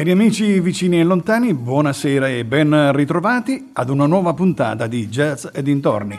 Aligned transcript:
Cari 0.00 0.12
amici 0.12 0.60
vicini 0.60 0.98
e 0.98 1.02
lontani, 1.02 1.52
buonasera 1.52 2.26
e 2.26 2.46
ben 2.46 2.90
ritrovati 2.94 3.68
ad 3.74 3.90
una 3.90 4.06
nuova 4.06 4.32
puntata 4.32 4.86
di 4.86 5.08
Jazz 5.08 5.48
e 5.52 5.62
dintorni. 5.62 6.18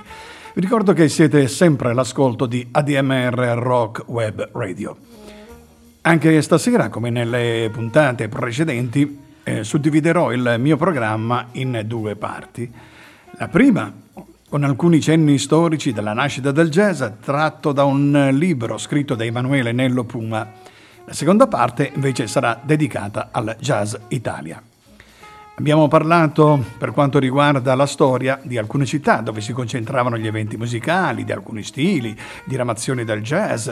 Vi 0.53 0.61
ricordo 0.61 0.93
che 0.93 1.09
siete 1.09 1.47
sempre 1.47 1.89
all'ascolto 1.89 2.45
di 2.45 2.67
ADMR 2.69 3.55
Rock 3.57 4.03
Web 4.05 4.49
Radio. 4.51 4.95
Anche 6.01 6.43
stasera, 6.43 6.89
come 6.89 7.09
nelle 7.09 7.71
puntate 7.73 8.27
precedenti, 8.27 9.19
eh, 9.41 9.63
suddividerò 9.63 10.31
il 10.31 10.57
mio 10.59 10.77
programma 10.77 11.47
in 11.53 11.81
due 11.87 12.15
parti. 12.15 12.71
La 13.39 13.47
prima, 13.47 13.91
con 14.47 14.63
alcuni 14.63 15.01
cenni 15.01 15.39
storici 15.39 15.91
della 15.91 16.13
nascita 16.13 16.51
del 16.51 16.69
jazz, 16.69 17.03
tratto 17.19 17.71
da 17.71 17.83
un 17.83 18.29
libro 18.33 18.77
scritto 18.77 19.15
da 19.15 19.25
Emanuele 19.25 19.71
Nello 19.71 20.03
Puma 20.03 20.69
la 21.05 21.13
seconda 21.13 21.47
parte 21.47 21.91
invece 21.93 22.27
sarà 22.27 22.59
dedicata 22.63 23.29
al 23.31 23.55
Jazz 23.59 23.95
Italia. 24.09 24.61
Abbiamo 25.55 25.87
parlato 25.87 26.63
per 26.77 26.91
quanto 26.91 27.19
riguarda 27.19 27.75
la 27.75 27.85
storia 27.85 28.39
di 28.41 28.57
alcune 28.57 28.85
città 28.85 29.17
dove 29.17 29.41
si 29.41 29.51
concentravano 29.51 30.17
gli 30.17 30.25
eventi 30.25 30.57
musicali, 30.57 31.23
di 31.23 31.31
alcuni 31.31 31.61
stili, 31.61 32.17
diramazioni 32.45 33.03
del 33.03 33.21
jazz. 33.21 33.69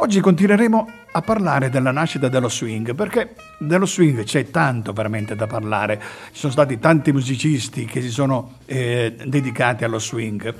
Oggi 0.00 0.20
continueremo 0.20 0.90
a 1.12 1.20
parlare 1.20 1.68
della 1.68 1.90
nascita 1.90 2.28
dello 2.28 2.48
swing, 2.48 2.94
perché 2.94 3.34
dello 3.58 3.84
swing 3.84 4.22
c'è 4.22 4.48
tanto 4.48 4.92
veramente 4.92 5.34
da 5.34 5.46
parlare. 5.46 6.00
Ci 6.32 6.38
sono 6.38 6.52
stati 6.52 6.78
tanti 6.78 7.12
musicisti 7.12 7.84
che 7.84 8.00
si 8.00 8.10
sono 8.10 8.54
eh, 8.64 9.14
dedicati 9.26 9.84
allo 9.84 9.98
swing 9.98 10.54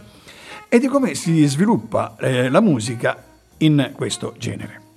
e 0.69 0.79
di 0.79 0.87
come 0.87 1.15
si 1.15 1.47
sviluppa 1.47 2.17
eh, 2.19 2.51
la 2.51 2.61
musica 2.61 3.25
in 3.59 3.93
questo 3.95 4.35
genere. 4.37 4.88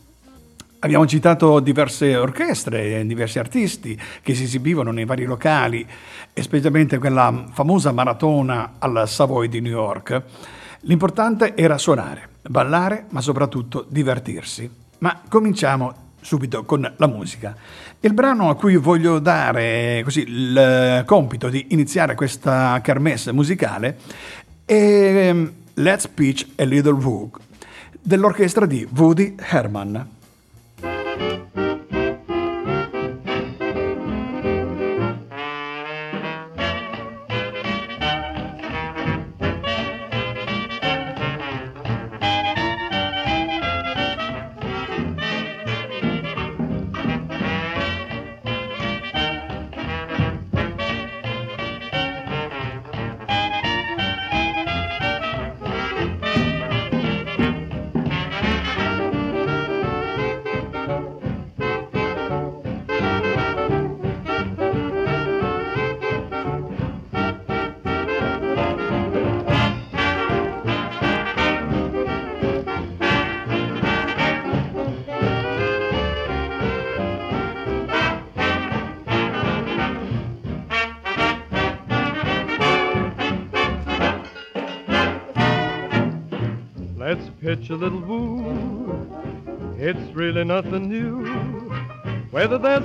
Abbiamo 0.84 1.06
citato 1.06 1.60
diverse 1.60 2.16
orchestre, 2.16 3.06
diversi 3.06 3.38
artisti 3.38 4.00
che 4.24 4.34
si 4.34 4.46
esibivano 4.46 4.92
nei 4.92 5.06
vari 5.06 5.26
locali, 5.26 5.88
e 6.34 6.42
specialmente 6.42 6.98
quella 6.98 7.46
famosa 7.52 7.92
maratona 7.92 8.74
al 8.80 9.04
Savoy 9.08 9.48
di 9.48 9.62
New 9.62 9.72
York. 9.72 10.24
L'importante 10.82 11.56
era 11.56 11.78
suonare, 11.78 12.30
ballare, 12.50 13.06
ma 13.10 13.22
soprattutto 13.22 13.86
divertirsi. 13.88 14.68
Ma 15.00 15.22
cominciamo 15.30 15.94
subito 16.20 16.64
con 16.64 16.92
la 16.98 17.08
musica. 17.08 17.56
Il 18.00 18.16
brano 18.16 18.50
a 18.50 18.56
cui 18.56 18.76
voglio 18.76 19.20
dare 19.20 20.02
così, 20.04 20.22
il 20.28 21.04
compito 21.06 21.50
di 21.50 21.68
iniziare 21.70 22.16
questa 22.16 22.80
kermesse 22.82 23.32
musicale 23.32 24.00
è 24.66 24.74
ehm, 24.74 25.54
Let's 25.76 26.08
Pitch 26.08 26.48
a 26.56 26.64
Little 26.64 26.94
Woog 26.94 27.38
dell'orchestra 28.02 28.66
di 28.66 28.88
Woody 28.96 29.36
Herman. 29.38 30.20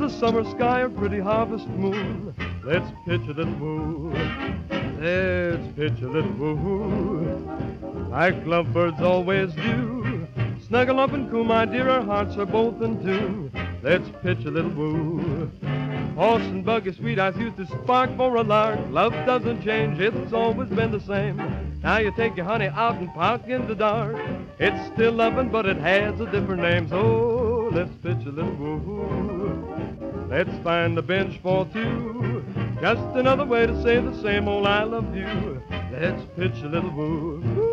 A 0.06 0.10
summer 0.10 0.44
sky 0.44 0.82
a 0.82 0.88
pretty 0.88 1.18
harvest 1.18 1.66
moon, 1.66 2.32
let's 2.62 2.88
pitch 3.04 3.22
a 3.22 3.32
little 3.32 3.54
woo. 3.54 4.12
Let's 5.00 5.66
pitch 5.74 6.00
a 6.00 6.08
little 6.08 6.32
woo. 6.32 8.08
Like 8.08 8.46
lovebirds 8.46 9.00
always 9.02 9.52
do. 9.54 10.28
Snuggle 10.68 11.00
up 11.00 11.12
and 11.12 11.28
coo, 11.28 11.42
my 11.42 11.64
dear, 11.64 11.88
our 11.88 12.04
hearts 12.04 12.36
are 12.36 12.46
both 12.46 12.80
in 12.82 13.02
tune. 13.04 13.50
Let's 13.82 14.08
pitch 14.22 14.44
a 14.44 14.50
little 14.50 14.70
woo. 14.70 15.50
Horse 16.14 16.42
and 16.42 16.64
buggy, 16.64 16.92
sweet 16.92 17.18
eyes 17.18 17.36
used 17.36 17.56
to 17.56 17.66
spark 17.66 18.16
for 18.16 18.36
a 18.36 18.44
lark. 18.44 18.78
Love 18.90 19.12
doesn't 19.26 19.64
change, 19.64 19.98
it's 19.98 20.32
always 20.32 20.68
been 20.68 20.92
the 20.92 21.00
same. 21.00 21.36
Now 21.82 21.98
you 21.98 22.12
take 22.16 22.36
your 22.36 22.46
honey 22.46 22.68
out 22.68 22.94
and 22.94 23.12
park 23.12 23.48
in 23.48 23.66
the 23.66 23.74
dark. 23.74 24.16
It's 24.60 24.94
still 24.94 25.14
loving, 25.14 25.48
but 25.48 25.66
it 25.66 25.78
has 25.78 26.20
a 26.20 26.30
different 26.30 26.62
name. 26.62 26.88
So 26.88 27.70
let's 27.72 27.94
pitch 28.04 28.24
a 28.24 28.30
little 28.30 28.54
woo. 28.54 29.35
Let's 30.28 30.50
find 30.64 30.98
a 30.98 31.02
bench 31.02 31.38
for 31.40 31.66
two. 31.72 32.44
Just 32.80 33.00
another 33.16 33.44
way 33.44 33.66
to 33.66 33.82
say 33.82 34.00
the 34.00 34.20
same 34.22 34.48
old 34.48 34.66
I 34.66 34.82
love 34.82 35.14
you. 35.14 35.62
Let's 35.92 36.22
pitch 36.36 36.62
a 36.62 36.68
little 36.68 36.90
woo. 36.90 37.65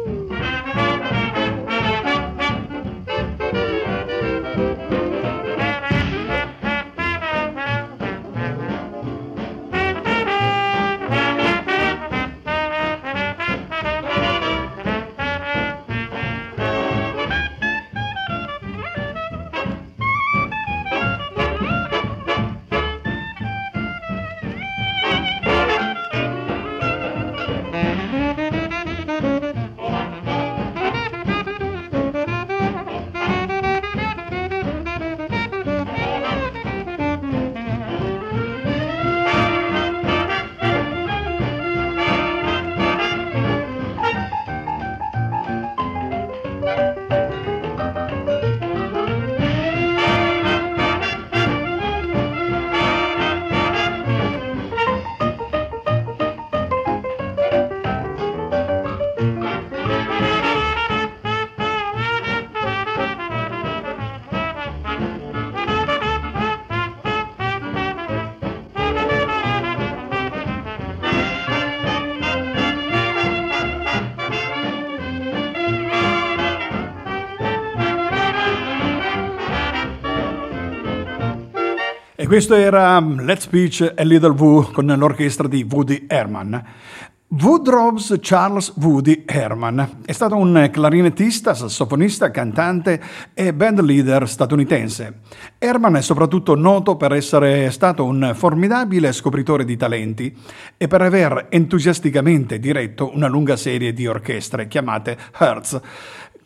E 82.23 82.25
questo 82.25 82.53
era 82.55 83.01
Let's 83.01 83.47
Pitch 83.47 83.81
a 83.97 84.01
Little 84.03 84.29
Woo 84.29 84.71
con 84.71 84.85
l'orchestra 84.85 85.45
di 85.45 85.67
Woody 85.69 86.05
Herman. 86.07 86.63
Woodrows 87.27 88.17
Charles 88.21 88.71
Woody 88.77 89.23
Herman 89.25 90.03
è 90.05 90.11
stato 90.13 90.37
un 90.37 90.69
clarinettista, 90.71 91.53
sassofonista, 91.53 92.31
cantante 92.31 93.01
e 93.33 93.53
band 93.53 93.81
leader 93.81 94.29
statunitense. 94.29 95.19
Herman 95.57 95.97
è 95.97 96.01
soprattutto 96.01 96.55
noto 96.55 96.95
per 96.95 97.11
essere 97.11 97.69
stato 97.71 98.05
un 98.05 98.31
formidabile 98.35 99.11
scopritore 99.11 99.65
di 99.65 99.75
talenti 99.75 100.33
e 100.77 100.87
per 100.87 101.01
aver 101.01 101.47
entusiasticamente 101.49 102.57
diretto 102.57 103.11
una 103.13 103.27
lunga 103.27 103.57
serie 103.57 103.91
di 103.91 104.07
orchestre 104.07 104.69
chiamate 104.69 105.17
Hertz 105.37 105.81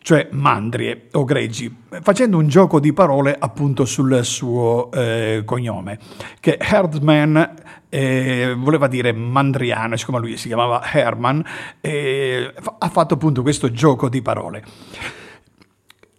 cioè 0.08 0.26
mandrie 0.30 1.08
o 1.12 1.24
greggi, 1.24 1.70
facendo 2.00 2.38
un 2.38 2.48
gioco 2.48 2.80
di 2.80 2.94
parole 2.94 3.36
appunto 3.38 3.84
sul 3.84 4.24
suo 4.24 4.90
eh, 4.90 5.42
cognome, 5.44 5.98
che 6.40 6.56
Herdman 6.58 7.54
eh, 7.90 8.54
voleva 8.56 8.88
dire 8.88 9.12
mandriano, 9.12 9.98
siccome 9.98 10.18
lui 10.20 10.38
si 10.38 10.46
chiamava 10.46 10.82
Herman, 10.82 11.44
eh, 11.82 12.54
ha 12.78 12.88
fatto 12.88 13.12
appunto 13.12 13.42
questo 13.42 13.70
gioco 13.70 14.08
di 14.08 14.22
parole. 14.22 14.64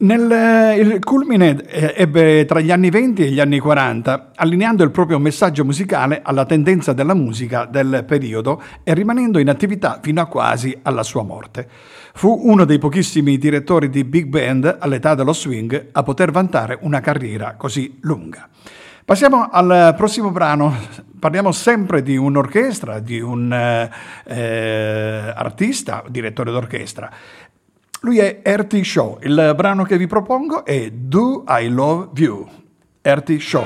Nel, 0.01 0.79
il 0.79 1.03
culmine 1.03 1.61
eh, 1.65 1.93
ebbe 1.97 2.45
tra 2.45 2.61
gli 2.61 2.71
anni 2.71 2.89
20 2.89 3.21
e 3.21 3.31
gli 3.31 3.39
anni 3.41 3.59
40, 3.59 4.31
allineando 4.35 4.81
il 4.85 4.91
proprio 4.91 5.19
messaggio 5.19 5.65
musicale 5.65 6.21
alla 6.23 6.45
tendenza 6.45 6.93
della 6.93 7.13
musica 7.13 7.65
del 7.65 8.05
periodo 8.07 8.63
e 8.85 8.93
rimanendo 8.93 9.39
in 9.39 9.49
attività 9.49 9.99
fino 10.01 10.21
a 10.21 10.27
quasi 10.27 10.77
alla 10.83 11.03
sua 11.03 11.23
morte. 11.23 11.67
Fu 12.13 12.33
uno 12.43 12.63
dei 12.63 12.77
pochissimi 12.77 13.37
direttori 13.37 13.89
di 13.89 14.05
big 14.05 14.27
band 14.27 14.77
all'età 14.79 15.15
dello 15.15 15.33
swing 15.33 15.89
a 15.91 16.01
poter 16.01 16.31
vantare 16.31 16.77
una 16.79 17.01
carriera 17.01 17.55
così 17.57 17.97
lunga. 18.03 18.47
Passiamo 19.03 19.49
al 19.51 19.95
prossimo 19.97 20.29
brano, 20.29 20.71
parliamo 21.19 21.51
sempre 21.51 22.03
di 22.03 22.15
un'orchestra, 22.15 22.99
di 22.99 23.19
un 23.19 23.51
eh, 23.51 23.89
eh 24.23 25.33
artista, 25.35 26.03
direttore 26.07 26.51
d'orchestra. 26.51 27.11
Lui 28.01 28.17
è 28.19 28.39
Erti 28.43 28.81
Shaw. 28.81 29.17
Il 29.23 29.53
brano 29.57 29.83
che 29.83 29.97
vi 29.97 30.07
propongo 30.07 30.63
è 30.63 30.89
Do 30.89 31.43
I 31.47 31.67
Love 31.67 32.09
You? 32.15 32.47
Erti 33.01 33.39
Shaw. 33.41 33.65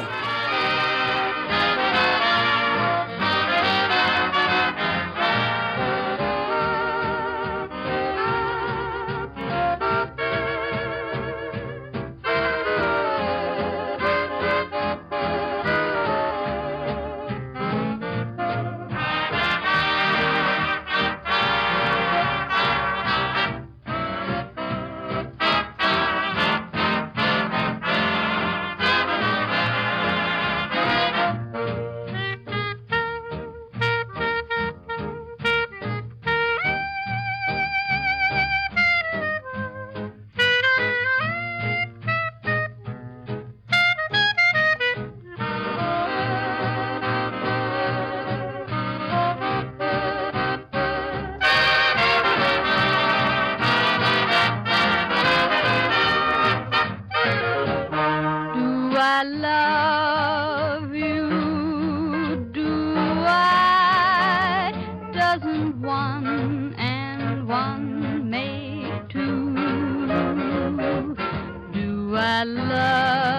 my 72.24 72.46
love. 72.46 73.33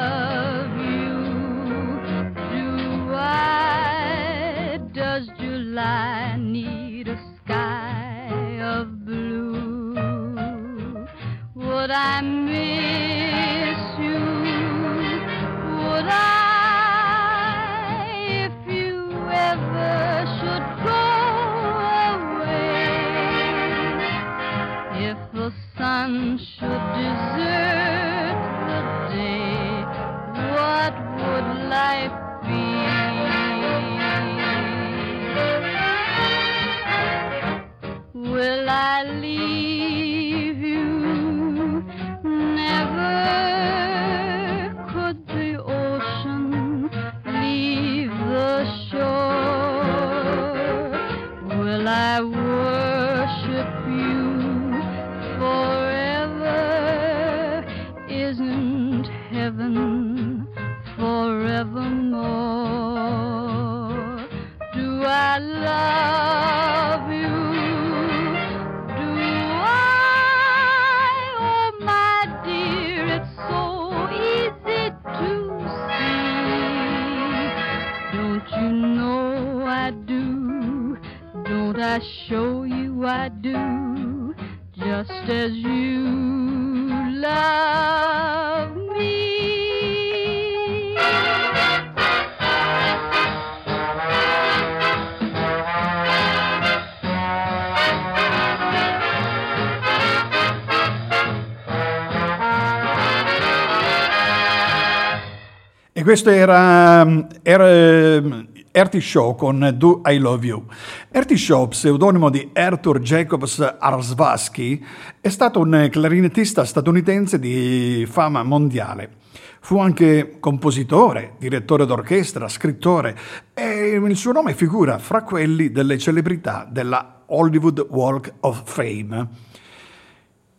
Questo 106.15 106.31
era, 106.31 107.27
era 107.43 108.23
Erti 108.71 109.01
Shaw 109.01 109.35
con 109.35 109.75
Do 109.77 110.01
I 110.07 110.19
Love 110.19 110.47
You. 110.47 110.65
Erti 111.11 111.37
Shaw, 111.37 111.67
pseudonimo 111.67 112.31
di 112.31 112.51
Arthur 112.53 113.01
Jacobs 113.01 113.59
Arsvasky, 113.81 114.81
è 115.21 115.29
stato 115.29 115.59
un 115.59 115.89
clarinettista 115.91 116.65
statunitense 116.65 117.41
di 117.41 118.07
fama 118.09 118.45
mondiale. 118.45 119.15
Fu 119.59 119.81
anche 119.81 120.37
compositore, 120.39 121.33
direttore 121.41 121.85
d'orchestra, 121.85 122.47
scrittore 122.47 123.19
e 123.53 124.01
il 124.01 124.17
suo 124.17 124.31
nome 124.31 124.55
figura 124.55 124.99
fra 124.99 125.25
quelli 125.25 125.73
delle 125.73 125.99
celebrità 125.99 126.65
della 126.71 127.23
Hollywood 127.27 127.85
Walk 127.91 128.35
of 128.39 128.63
Fame. 128.67 129.54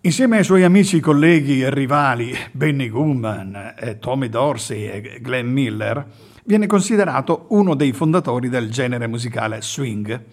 Insieme 0.06 0.38
ai 0.38 0.44
suoi 0.44 0.64
amici, 0.64 1.00
colleghi 1.00 1.64
e 1.64 1.72
rivali 1.72 2.32
Benny 2.52 2.90
Goodman, 2.90 3.74
eh, 3.76 3.98
Tommy 3.98 4.30
Dorsey 4.30 4.86
e 4.86 5.20
Glenn 5.20 5.52
Miller, 5.52 6.06
viene 6.44 6.68
considerato 6.68 7.48
uno 7.50 7.74
dei 7.74 7.92
fondatori 7.92 8.48
del 8.48 8.70
genere 8.70 9.08
musicale 9.08 9.64
swing. 9.64 10.26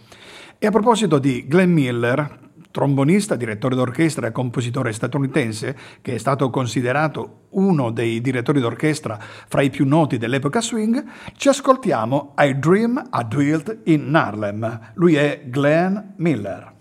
E 0.59 0.67
a 0.67 0.71
proposito 0.71 1.19
di 1.19 1.47
Glenn 1.49 1.73
Miller, 1.73 2.51
trombonista, 2.71 3.35
direttore 3.35 3.75
d'orchestra 3.75 4.27
e 4.27 4.31
compositore 4.33 4.93
statunitense, 4.93 5.75
che 6.03 6.17
è 6.17 6.19
stato 6.19 6.51
considerato 6.51 7.47
uno 7.53 7.91
dei 7.91 8.21
direttori 8.21 8.61
d'orchestra 8.61 9.19
fra 9.19 9.63
i 9.63 9.71
più 9.71 9.87
noti 9.89 10.19
dell'epoca 10.19 10.61
swing, 10.61 11.03
ci 11.35 11.49
ascoltiamo 11.49 12.35
I 12.37 12.59
Dream 12.59 13.09
I 13.11 13.27
Dwelt 13.27 13.79
in 13.85 14.15
Harlem. 14.15 14.93
Lui 14.97 15.15
è 15.15 15.45
Glenn 15.47 15.97
Miller. 16.17 16.73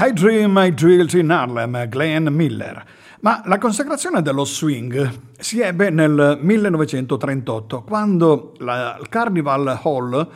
I 0.00 0.12
Dream 0.12 0.56
I 0.56 0.72
Drilled 0.72 1.12
in 1.14 1.28
Harlem, 1.28 1.88
Glenn 1.88 2.28
Miller. 2.28 2.84
Ma 3.22 3.42
la 3.46 3.58
consacrazione 3.58 4.22
dello 4.22 4.44
swing 4.44 5.10
si 5.36 5.58
ebbe 5.58 5.90
nel 5.90 6.38
1938, 6.40 7.82
quando 7.82 8.54
la, 8.58 8.96
il 9.00 9.08
Carnival 9.08 9.80
Hall 9.82 10.28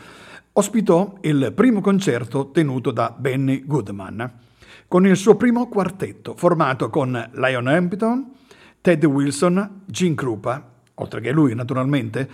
ospitò 0.55 1.15
il 1.21 1.53
primo 1.55 1.81
concerto 1.81 2.51
tenuto 2.51 2.91
da 2.91 3.15
Benny 3.17 3.63
Goodman, 3.65 4.33
con 4.89 5.07
il 5.07 5.17
suo 5.17 5.37
primo 5.37 5.69
quartetto, 5.69 6.35
formato 6.35 6.91
con 6.91 7.31
Lion 7.35 7.69
Hampton, 7.69 8.33
Ted 8.81 9.05
Wilson, 9.05 9.83
Gene 9.85 10.17
Krupa, 10.17 10.71
oltre 10.95 11.21
che 11.21 11.31
lui 11.31 11.55
naturalmente, 11.55 12.29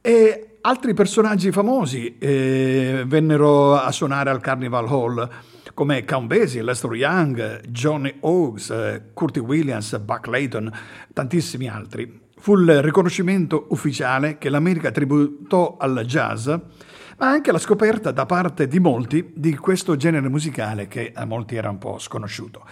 e 0.00 0.56
altri 0.62 0.94
personaggi 0.94 1.52
famosi 1.52 2.16
eh, 2.16 3.04
vennero 3.06 3.78
a 3.78 3.92
suonare 3.92 4.30
al 4.30 4.40
Carnival 4.40 4.88
Hall 4.88 5.30
come 5.74 6.04
Count 6.04 6.26
Basie, 6.26 6.62
Lester 6.62 6.92
Young, 6.94 7.60
Johnny 7.68 8.14
Oaks, 8.20 9.00
Curtis 9.12 9.42
Williams, 9.42 9.98
Buck 9.98 10.26
Layton, 10.26 10.70
tantissimi 11.12 11.68
altri. 11.68 12.20
Fu 12.36 12.56
il 12.56 12.82
riconoscimento 12.82 13.66
ufficiale 13.70 14.38
che 14.38 14.48
l'America 14.48 14.90
tributò 14.90 15.76
al 15.78 16.02
jazz, 16.06 16.48
ma 16.48 17.28
anche 17.28 17.52
la 17.52 17.58
scoperta 17.58 18.10
da 18.10 18.26
parte 18.26 18.66
di 18.66 18.80
molti 18.80 19.32
di 19.34 19.56
questo 19.56 19.96
genere 19.96 20.28
musicale 20.28 20.88
che 20.88 21.12
a 21.14 21.24
molti 21.24 21.54
era 21.54 21.70
un 21.70 21.78
po' 21.78 21.98
sconosciuto. 21.98 22.64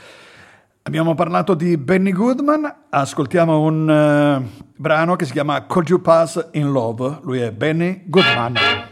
Abbiamo 0.83 1.15
parlato 1.15 1.55
di 1.55 1.77
Benny 1.77 2.11
Goodman, 2.11 2.87
ascoltiamo 2.89 3.61
un 3.61 3.89
uh, 3.89 4.63
brano 4.75 5.15
che 5.15 5.27
si 5.27 5.33
chiama 5.33 5.63
Could 5.67 5.89
You 5.89 6.01
Pass 6.01 6.49
in 6.53 6.73
Love, 6.73 7.19
lui 7.23 7.39
è 7.39 7.53
Benny 7.53 8.03
Goodman. 8.07 8.90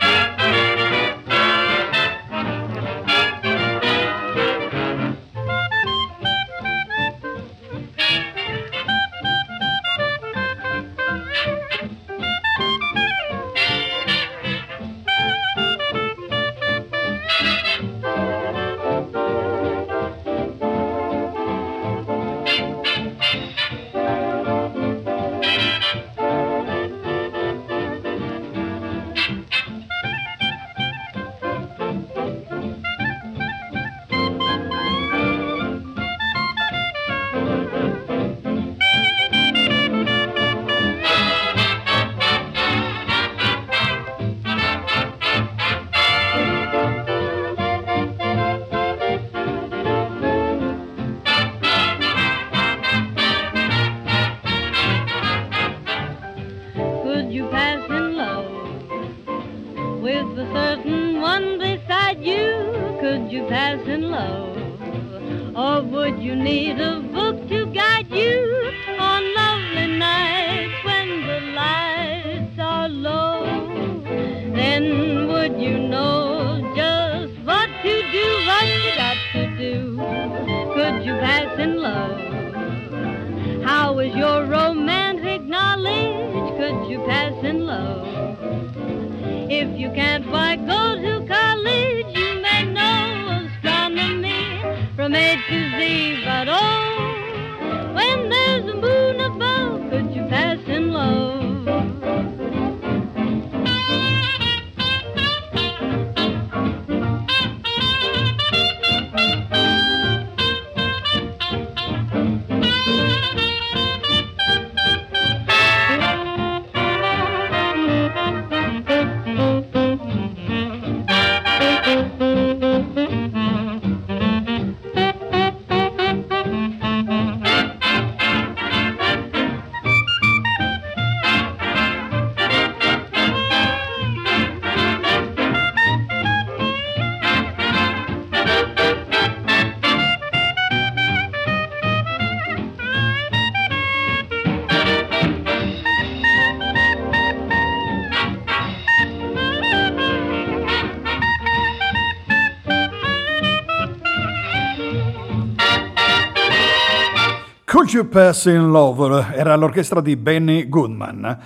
You 157.99 158.09
Pass 158.09 158.45
in 158.45 158.71
Love 158.71 159.35
era 159.35 159.57
l'orchestra 159.57 160.01
di 160.01 160.15
Benny 160.15 160.69
Goodman. 160.69 161.37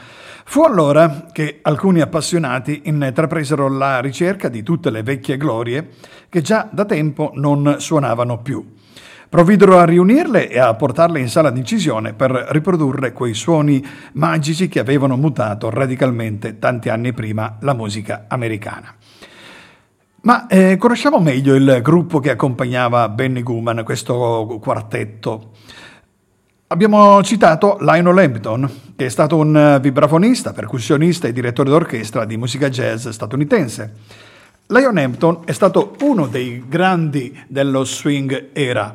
Fu 0.44 0.60
allora 0.60 1.24
che 1.32 1.60
alcuni 1.62 2.02
appassionati 2.02 2.82
intrapresero 2.84 3.68
la 3.68 4.00
ricerca 4.00 4.50
di 4.50 4.62
tutte 4.62 4.90
le 4.90 5.02
vecchie 5.02 5.38
glorie 5.38 5.88
che 6.28 6.42
già 6.42 6.68
da 6.70 6.84
tempo 6.84 7.32
non 7.36 7.76
suonavano 7.78 8.42
più. 8.42 8.74
Provvidero 9.30 9.78
a 9.78 9.86
riunirle 9.86 10.50
e 10.50 10.58
a 10.58 10.74
portarle 10.74 11.20
in 11.20 11.30
sala 11.30 11.48
d'incisione 11.48 12.12
per 12.12 12.30
riprodurre 12.50 13.12
quei 13.12 13.32
suoni 13.32 13.82
magici 14.12 14.68
che 14.68 14.78
avevano 14.78 15.16
mutato 15.16 15.70
radicalmente 15.70 16.58
tanti 16.58 16.90
anni 16.90 17.14
prima 17.14 17.56
la 17.60 17.72
musica 17.72 18.26
americana. 18.28 18.94
Ma 20.24 20.46
eh, 20.48 20.76
conosciamo 20.76 21.18
meglio 21.18 21.54
il 21.54 21.80
gruppo 21.82 22.20
che 22.20 22.30
accompagnava 22.30 23.08
Benny 23.08 23.42
Goodman, 23.42 23.84
questo 23.84 24.58
quartetto. 24.60 25.52
Abbiamo 26.72 27.22
citato 27.22 27.76
Lionel 27.80 28.16
Hampton, 28.16 28.70
che 28.96 29.04
è 29.04 29.08
stato 29.10 29.36
un 29.36 29.78
vibrafonista, 29.82 30.54
percussionista 30.54 31.28
e 31.28 31.32
direttore 31.34 31.68
d'orchestra 31.68 32.24
di 32.24 32.38
musica 32.38 32.70
jazz 32.70 33.08
statunitense. 33.08 33.94
Lion 34.68 34.96
Hampton 34.96 35.40
è 35.44 35.52
stato 35.52 35.94
uno 36.00 36.26
dei 36.28 36.64
grandi 36.66 37.38
dello 37.46 37.84
swing 37.84 38.48
era, 38.54 38.94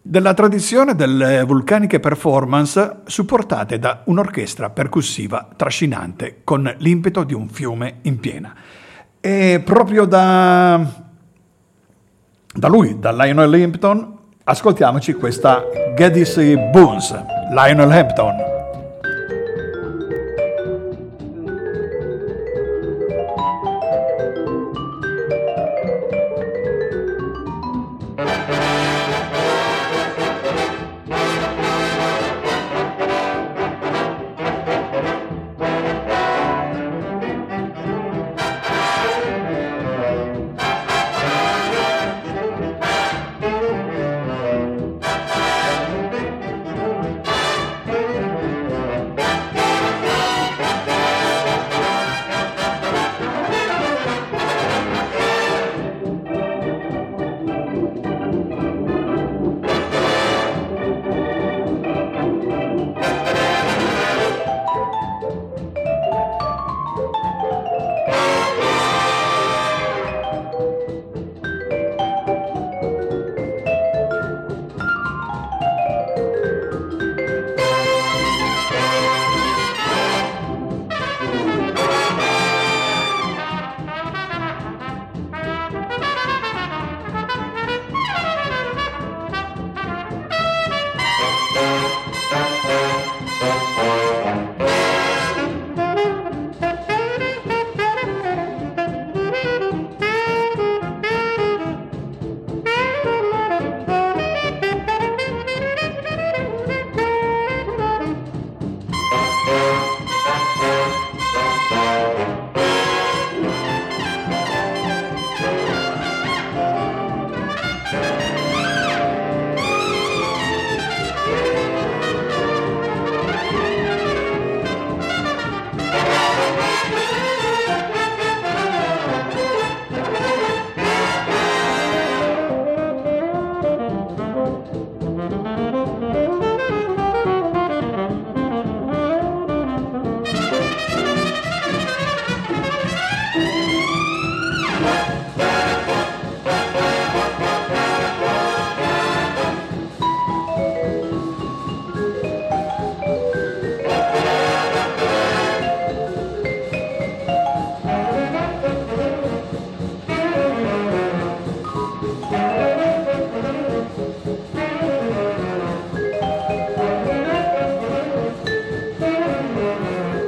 della 0.00 0.34
tradizione 0.34 0.94
delle 0.94 1.42
vulcaniche 1.42 1.98
performance 1.98 2.98
supportate 3.06 3.80
da 3.80 4.02
un'orchestra 4.04 4.70
percussiva 4.70 5.48
trascinante 5.56 6.42
con 6.44 6.72
l'impeto 6.78 7.24
di 7.24 7.34
un 7.34 7.48
fiume 7.48 7.96
in 8.02 8.20
piena. 8.20 8.54
E 9.18 9.60
proprio 9.64 10.04
da, 10.04 10.80
da 12.54 12.68
lui, 12.68 13.00
da 13.00 13.10
Lionel 13.10 13.52
Hampton, 13.52 14.13
ascoltiamoci 14.44 15.14
questa 15.14 15.62
Geddesy 15.94 16.56
Boons, 16.70 17.14
Lionel 17.50 17.90
Hampton. 17.90 18.53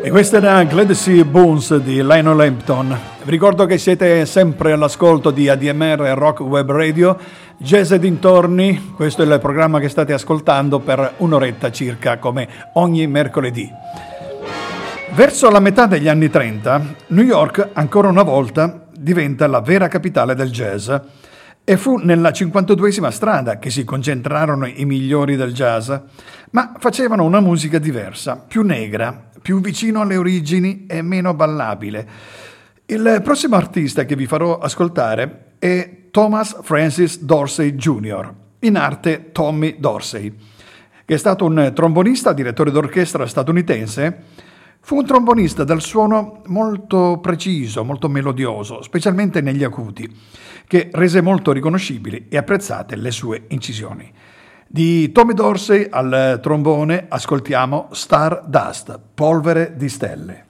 E 0.07 0.11
questa 0.11 0.37
era 0.37 0.62
Glad 0.62 0.92
Sea 0.92 1.25
Bones 1.25 1.79
di 1.79 1.95
Lionel 1.95 2.38
Hampton. 2.38 2.97
Vi 3.25 3.31
ricordo 3.33 3.66
che 3.66 3.77
siete 3.77 4.25
sempre 4.25 4.71
all'ascolto 4.71 5.33
di 5.33 5.49
ADMR 5.49 5.99
Rock 6.16 6.42
Web 6.42 6.71
Radio, 6.71 7.19
Jazz 7.57 7.90
e 7.90 7.99
dintorni. 7.99 8.92
Questo 8.95 9.25
è 9.25 9.27
il 9.27 9.40
programma 9.40 9.81
che 9.81 9.88
state 9.88 10.12
ascoltando 10.12 10.79
per 10.79 11.14
un'oretta 11.16 11.73
circa, 11.73 12.19
come 12.19 12.47
ogni 12.75 13.09
mercoledì. 13.09 13.69
Verso 15.11 15.51
la 15.51 15.59
metà 15.59 15.87
degli 15.87 16.07
anni 16.07 16.31
30, 16.31 16.83
New 17.09 17.25
York 17.25 17.71
ancora 17.73 18.07
una 18.07 18.23
volta 18.23 18.83
diventa 18.97 19.49
la 19.49 19.61
vera 19.61 19.88
capitale 19.88 20.37
del 20.37 20.53
jazz. 20.53 20.88
E 21.68 21.76
fu 21.76 21.96
nella 21.96 22.31
52esima 22.31 23.11
strada 23.11 23.59
che 23.59 23.70
si 23.70 23.83
concentrarono 23.83 24.66
i 24.66 24.85
migliori 24.85 25.35
del 25.35 25.52
jazz, 25.52 25.90
ma 26.50 26.74
facevano 26.79 27.24
una 27.24 27.40
musica 27.40 27.81
diversa, 27.81 28.37
più 28.37 28.62
negra, 28.62 29.31
più 29.42 29.61
vicino 29.61 30.00
alle 30.00 30.16
origini 30.16 30.87
e 30.87 31.02
meno 31.02 31.35
ballabile. 31.35 32.09
Il 32.87 33.20
prossimo 33.24 33.57
artista 33.57 34.05
che 34.05 34.14
vi 34.14 34.26
farò 34.26 34.59
ascoltare 34.59 35.55
è 35.59 36.02
Thomas 36.12 36.57
Francis 36.62 37.18
Dorsey 37.18 37.74
Jr., 37.74 38.33
in 38.61 38.76
arte 38.76 39.33
Tommy 39.33 39.74
Dorsey, 39.81 40.33
che 41.05 41.14
è 41.14 41.18
stato 41.18 41.46
un 41.46 41.72
trombonista, 41.74 42.33
direttore 42.33 42.70
d'orchestra 42.70 43.26
statunitense. 43.26 44.22
Fu 44.87 44.99
un 44.99 45.05
trombonista 45.05 45.64
dal 45.64 45.81
suono 45.81 46.42
molto 46.46 47.18
preciso, 47.20 47.83
molto 47.83 48.09
melodioso, 48.09 48.83
specialmente 48.83 49.40
negli 49.40 49.64
acuti, 49.64 50.09
che 50.64 50.90
rese 50.92 51.20
molto 51.20 51.51
riconoscibili 51.51 52.27
e 52.29 52.37
apprezzate 52.37 52.94
le 52.94 53.11
sue 53.11 53.46
incisioni. 53.49 54.09
Di 54.64 55.11
Tommy 55.11 55.33
Dorsey 55.35 55.88
al 55.90 56.38
trombone 56.40 57.07
ascoltiamo 57.09 57.88
Star 57.90 58.44
Dust, 58.46 58.96
polvere 59.12 59.75
di 59.77 59.88
stelle. 59.88 60.45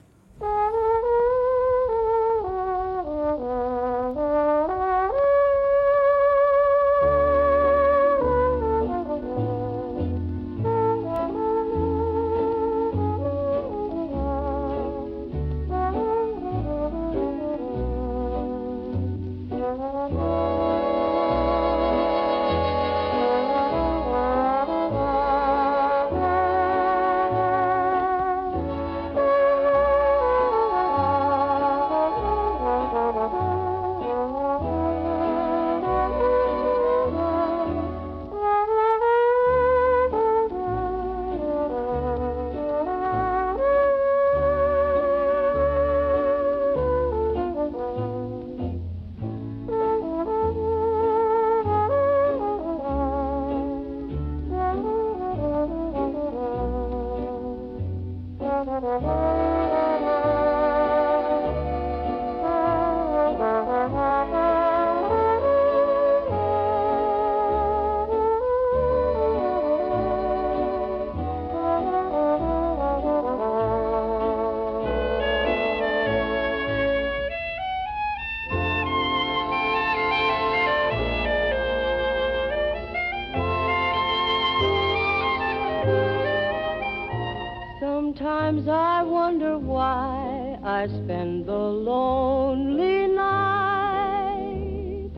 I 90.77 90.85
spend 90.85 91.47
the 91.47 91.57
lonely 91.57 93.07
night 93.07 95.09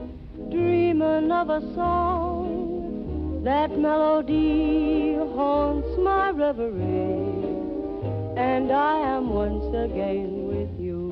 dreaming 0.50 1.30
of 1.34 1.50
a 1.50 1.60
song. 1.76 3.42
That 3.44 3.78
melody 3.78 5.16
haunts 5.36 5.90
my 5.98 6.30
reverie, 6.30 6.78
and 8.38 8.72
I 8.72 9.00
am 9.00 9.32
once 9.32 9.66
again 9.76 10.48
with 10.48 10.80
you. 10.80 11.10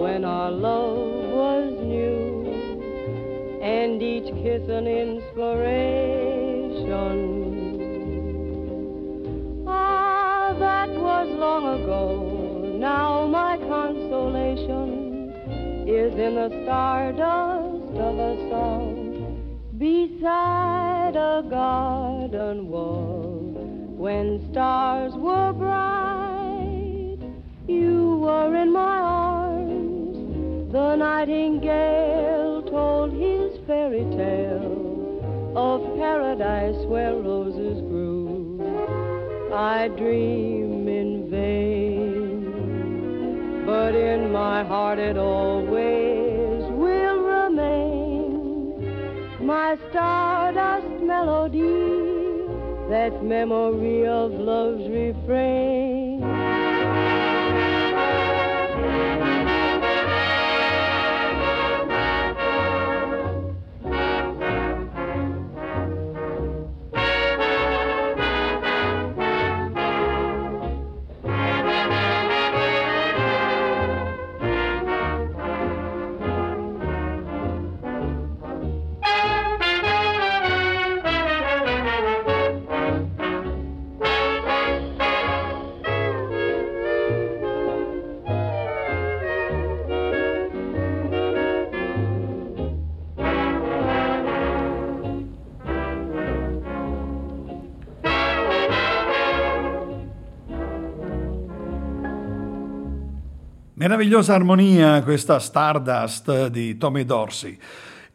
When 0.00 0.24
our 0.24 0.52
love 0.52 1.32
was 1.42 1.72
new, 1.82 2.46
and 3.60 4.00
each 4.00 4.32
kiss 4.44 4.68
an 4.68 4.86
in 16.18 16.34
the 16.34 16.48
stardust 16.64 17.94
of 17.96 18.18
a 18.18 18.36
song 18.50 19.08
beside 19.78 21.14
a 21.14 21.44
garden 21.48 22.68
wall. 22.68 23.54
When 23.96 24.50
stars 24.50 25.14
were 25.14 25.52
bright, 25.52 27.18
you 27.68 28.16
were 28.18 28.56
in 28.56 28.72
my 28.72 28.98
arms. 28.98 30.72
The 30.72 30.96
nightingale 30.96 32.62
told 32.62 33.12
his 33.12 33.58
fairy 33.66 34.04
tale 34.16 35.52
of 35.56 35.96
paradise 35.96 36.84
where 36.86 37.14
roses 37.14 37.80
grew. 37.82 38.60
I 39.54 39.88
dream 39.88 40.88
in 40.88 41.30
vain, 41.30 42.52
but 43.64 43.94
in 43.94 44.32
my 44.32 44.64
heart 44.64 44.98
it 44.98 45.16
all 45.16 45.67
that 52.98 53.22
memory 53.22 54.04
of 54.08 54.32
love 54.32 54.77
Meravigliosa 103.88 104.34
armonia 104.34 105.02
questa 105.02 105.38
Stardust 105.38 106.48
di 106.48 106.76
Tommy 106.76 107.06
Dorsey. 107.06 107.58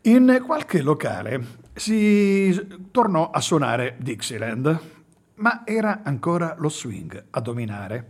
In 0.01 0.43
qualche 0.45 0.83
locale 0.83 1.43
si 1.73 2.86
tornò 2.91 3.31
a 3.31 3.41
suonare 3.41 3.95
Dixieland, 3.97 4.79
ma 5.38 5.63
era 5.65 6.01
ancora 6.03 6.53
lo 6.59 6.69
swing 6.69 7.25
a 7.31 7.39
dominare. 7.39 8.05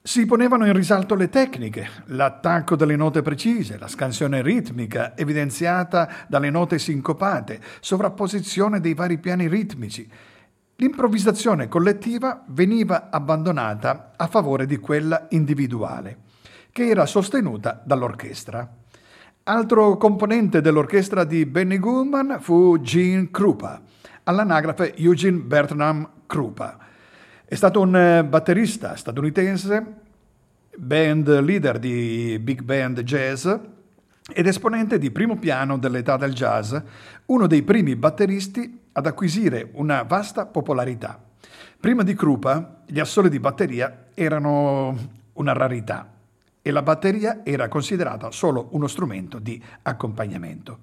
Si 0.00 0.24
ponevano 0.26 0.64
in 0.64 0.74
risalto 0.74 1.16
le 1.16 1.28
tecniche, 1.28 1.88
l'attacco 2.04 2.76
delle 2.76 2.94
note 2.94 3.22
precise, 3.22 3.76
la 3.76 3.88
scansione 3.88 4.42
ritmica 4.42 5.16
evidenziata 5.16 6.08
dalle 6.28 6.50
note 6.50 6.78
sincopate, 6.78 7.60
sovrapposizione 7.80 8.78
dei 8.78 8.94
vari 8.94 9.18
piani 9.18 9.48
ritmici 9.48 10.08
L'improvvisazione 10.76 11.68
collettiva 11.68 12.42
veniva 12.48 13.08
abbandonata 13.08 14.10
a 14.16 14.26
favore 14.26 14.66
di 14.66 14.78
quella 14.78 15.26
individuale, 15.30 16.18
che 16.72 16.88
era 16.88 17.06
sostenuta 17.06 17.80
dall'orchestra. 17.84 18.68
Altro 19.44 19.96
componente 19.96 20.60
dell'orchestra 20.60 21.22
di 21.22 21.46
Benny 21.46 21.78
Goodman 21.78 22.38
fu 22.40 22.80
Gene 22.80 23.30
Krupa, 23.30 23.80
all'anagrafe 24.24 24.96
Eugene 24.96 25.38
Bertram 25.38 26.08
Krupa. 26.26 26.78
È 27.44 27.54
stato 27.54 27.80
un 27.80 27.94
eh, 27.94 28.24
batterista 28.24 28.96
statunitense, 28.96 29.94
band 30.76 31.40
leader 31.40 31.78
di 31.78 32.36
big 32.42 32.62
band 32.62 33.00
jazz 33.02 33.46
ed 33.46 34.46
esponente 34.46 34.98
di 34.98 35.12
primo 35.12 35.36
piano 35.36 35.78
dell'età 35.78 36.16
del 36.16 36.32
jazz, 36.32 36.74
uno 37.26 37.46
dei 37.46 37.62
primi 37.62 37.94
batteristi 37.94 38.82
ad 38.94 39.06
acquisire 39.06 39.68
una 39.72 40.02
vasta 40.02 40.46
popolarità. 40.46 41.22
Prima 41.78 42.02
di 42.02 42.14
Krupa, 42.14 42.82
gli 42.86 42.98
assoli 42.98 43.28
di 43.28 43.38
batteria 43.38 44.06
erano 44.14 44.96
una 45.34 45.52
rarità 45.52 46.12
e 46.62 46.70
la 46.70 46.82
batteria 46.82 47.40
era 47.44 47.68
considerata 47.68 48.30
solo 48.30 48.68
uno 48.70 48.86
strumento 48.86 49.38
di 49.38 49.62
accompagnamento. 49.82 50.78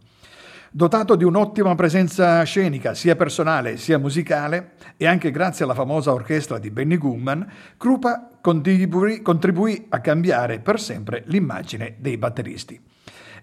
Dotato 0.73 1.15
di 1.15 1.23
un'ottima 1.23 1.73
presenza 1.75 2.43
scenica, 2.43 2.93
sia 2.93 3.15
personale 3.15 3.77
sia 3.77 3.97
musicale, 3.97 4.73
e 4.95 5.05
anche 5.05 5.31
grazie 5.31 5.65
alla 5.65 5.73
famosa 5.73 6.13
orchestra 6.13 6.59
di 6.59 6.69
Benny 6.69 6.97
Goodman, 6.97 7.45
Krupa 7.77 8.29
contribuì, 8.39 9.21
contribuì 9.21 9.87
a 9.89 9.99
cambiare 9.99 10.59
per 10.59 10.79
sempre 10.79 11.23
l'immagine 11.25 11.95
dei 11.97 12.17
batteristi. 12.17 12.79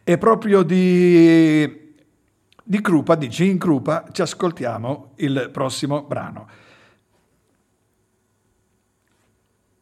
E 0.05 0.17
proprio 0.17 0.63
di 0.63 1.88
di 2.69 2.83
Krupa, 2.83 3.15
di 3.15 3.31
Gene 3.31 3.57
Krupa, 3.57 4.05
ci 4.13 4.21
ascoltiamo 4.21 5.13
il 5.17 5.49
prossimo 5.51 6.03
brano. 6.03 6.47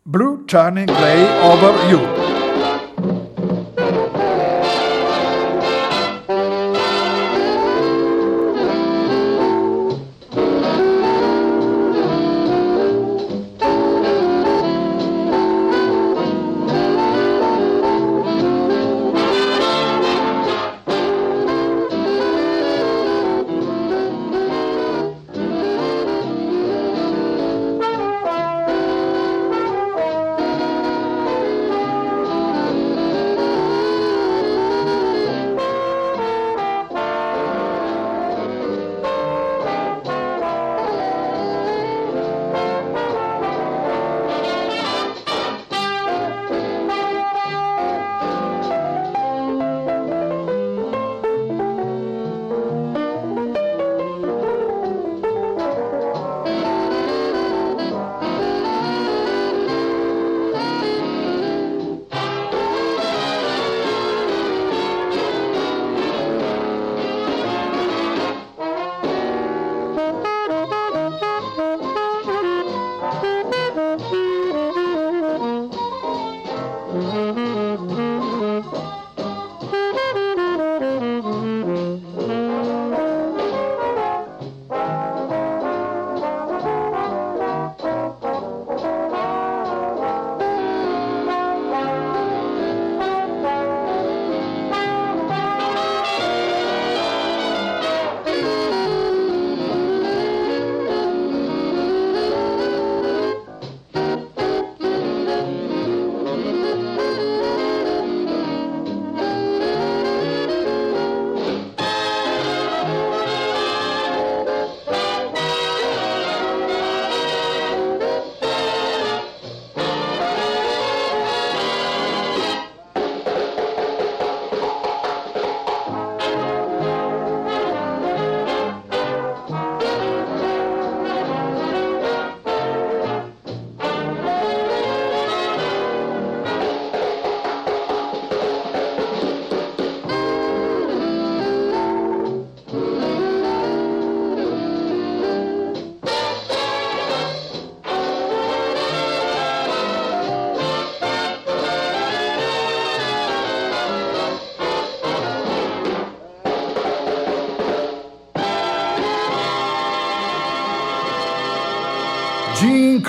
Blue 0.02 0.44
Turning 0.44 0.86
Grey 0.86 1.24
Over 1.42 1.90
You. 1.90 2.45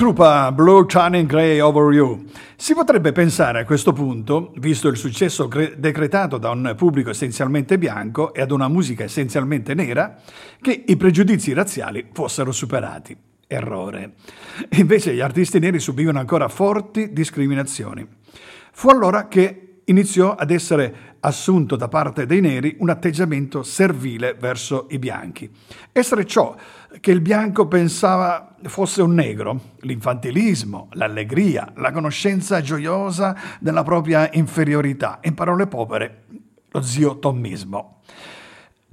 Krupa, 0.08 0.50
Blue 0.52 0.86
Shining 0.88 1.28
Grey 1.28 1.60
Over 1.60 1.92
You. 1.92 2.24
Si 2.56 2.72
potrebbe 2.72 3.12
pensare 3.12 3.60
a 3.60 3.64
questo 3.66 3.92
punto, 3.92 4.54
visto 4.56 4.88
il 4.88 4.96
successo 4.96 5.48
cre- 5.48 5.74
decretato 5.76 6.38
da 6.38 6.48
un 6.48 6.72
pubblico 6.78 7.10
essenzialmente 7.10 7.76
bianco 7.76 8.32
e 8.32 8.40
ad 8.40 8.50
una 8.50 8.68
musica 8.68 9.04
essenzialmente 9.04 9.74
nera, 9.74 10.18
che 10.62 10.84
i 10.86 10.96
pregiudizi 10.96 11.52
razziali 11.52 12.08
fossero 12.10 12.52
superati. 12.52 13.14
Errore. 13.46 14.14
Invece 14.78 15.12
gli 15.12 15.20
artisti 15.20 15.58
neri 15.58 15.78
subivano 15.78 16.20
ancora 16.20 16.48
forti 16.48 17.12
discriminazioni. 17.12 18.06
Fu 18.72 18.88
allora 18.88 19.28
che 19.28 19.67
iniziò 19.88 20.34
ad 20.34 20.50
essere 20.50 21.16
assunto 21.20 21.76
da 21.76 21.88
parte 21.88 22.26
dei 22.26 22.40
neri 22.40 22.76
un 22.78 22.88
atteggiamento 22.88 23.62
servile 23.62 24.34
verso 24.34 24.86
i 24.90 24.98
bianchi. 24.98 25.50
Essere 25.92 26.24
ciò 26.24 26.56
che 27.00 27.10
il 27.10 27.20
bianco 27.20 27.66
pensava 27.66 28.54
fosse 28.62 29.02
un 29.02 29.14
negro, 29.14 29.60
l'infantilismo, 29.80 30.88
l'allegria, 30.92 31.72
la 31.76 31.92
conoscenza 31.92 32.60
gioiosa 32.60 33.36
della 33.60 33.82
propria 33.82 34.30
inferiorità, 34.32 35.18
in 35.22 35.34
parole 35.34 35.66
povere, 35.66 36.24
lo 36.70 36.82
zio 36.82 37.18
tommismo. 37.18 38.00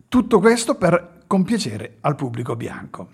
Tutto 0.08 0.40
questo 0.40 0.76
per 0.76 1.24
compiacere 1.28 1.98
al 2.02 2.16
pubblico 2.16 2.56
bianco. 2.56 3.10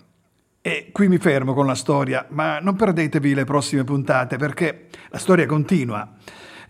E 0.60 0.90
qui 0.92 1.08
mi 1.08 1.18
fermo 1.18 1.54
con 1.54 1.66
la 1.66 1.74
storia, 1.74 2.26
ma 2.30 2.60
non 2.60 2.76
perdetevi 2.76 3.34
le 3.34 3.44
prossime 3.44 3.82
puntate 3.82 4.36
perché 4.36 4.88
la 5.08 5.18
storia 5.18 5.46
continua. 5.46 6.08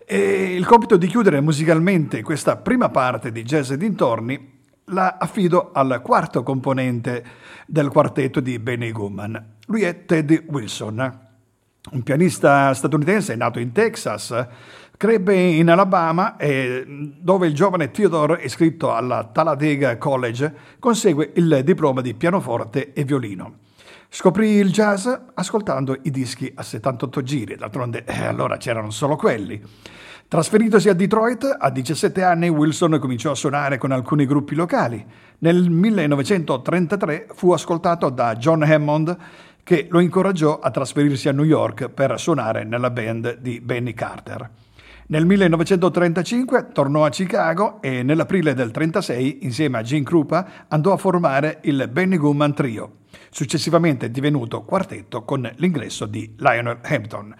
E 0.05 0.53
il 0.53 0.65
compito 0.65 0.97
di 0.97 1.07
chiudere 1.07 1.39
musicalmente 1.39 2.21
questa 2.23 2.57
prima 2.57 2.89
parte 2.89 3.31
di 3.31 3.43
Jazz 3.43 3.71
e 3.71 3.77
dintorni 3.77 4.51
la 4.87 5.15
affido 5.17 5.71
al 5.71 6.01
quarto 6.03 6.43
componente 6.43 7.23
del 7.65 7.87
quartetto 7.87 8.41
di 8.41 8.59
Benny 8.59 8.91
Goodman. 8.91 9.55
Lui 9.67 9.83
è 9.83 10.03
Teddy 10.03 10.43
Wilson, 10.49 11.19
un 11.91 12.03
pianista 12.03 12.73
statunitense 12.73 13.35
nato 13.35 13.59
in 13.59 13.71
Texas, 13.71 14.47
crebbe 14.97 15.35
in 15.35 15.69
Alabama 15.69 16.35
e 16.35 16.83
dove 16.85 17.47
il 17.47 17.53
giovane 17.53 17.89
Theodore, 17.89 18.41
iscritto 18.43 18.93
alla 18.93 19.23
Talladega 19.23 19.97
College, 19.97 20.53
consegue 20.79 21.31
il 21.35 21.61
diploma 21.63 22.01
di 22.01 22.13
pianoforte 22.13 22.91
e 22.91 23.05
violino. 23.05 23.59
Scoprì 24.15 24.49
il 24.49 24.71
jazz 24.71 25.07
ascoltando 25.33 25.97
i 26.03 26.11
dischi 26.11 26.51
a 26.53 26.61
78 26.61 27.23
giri, 27.23 27.55
d'altronde 27.55 28.03
eh, 28.05 28.25
allora 28.25 28.57
c'erano 28.57 28.91
solo 28.91 29.15
quelli. 29.15 29.59
Trasferitosi 30.27 30.87
a 30.87 30.93
Detroit, 30.93 31.57
a 31.59 31.71
17 31.71 32.21
anni 32.21 32.47
Wilson 32.47 32.99
cominciò 32.99 33.31
a 33.31 33.35
suonare 33.35 33.79
con 33.79 33.91
alcuni 33.91 34.27
gruppi 34.27 34.53
locali. 34.53 35.03
Nel 35.39 35.67
1933 35.67 37.29
fu 37.33 37.53
ascoltato 37.53 38.11
da 38.11 38.35
John 38.35 38.61
Hammond 38.61 39.17
che 39.63 39.87
lo 39.89 39.99
incoraggiò 39.99 40.59
a 40.59 40.69
trasferirsi 40.69 41.27
a 41.27 41.31
New 41.31 41.45
York 41.45 41.89
per 41.89 42.19
suonare 42.19 42.65
nella 42.65 42.91
band 42.91 43.39
di 43.39 43.61
Benny 43.61 43.95
Carter. 43.95 44.47
Nel 45.07 45.25
1935 45.25 46.67
tornò 46.71 47.03
a 47.03 47.09
Chicago 47.09 47.81
e 47.81 48.03
nell'aprile 48.03 48.53
del 48.53 48.69
1936, 48.71 49.39
insieme 49.41 49.79
a 49.79 49.81
Gene 49.81 50.03
Krupa, 50.03 50.47
andò 50.67 50.93
a 50.93 50.97
formare 50.97 51.61
il 51.63 51.89
Benny 51.91 52.17
Goodman 52.17 52.53
Trio, 52.53 53.01
successivamente 53.29 54.11
divenuto 54.11 54.63
quartetto 54.63 55.23
con 55.23 55.49
l'ingresso 55.55 56.05
di 56.05 56.35
Lionel 56.37 56.79
Hampton. 56.83 57.35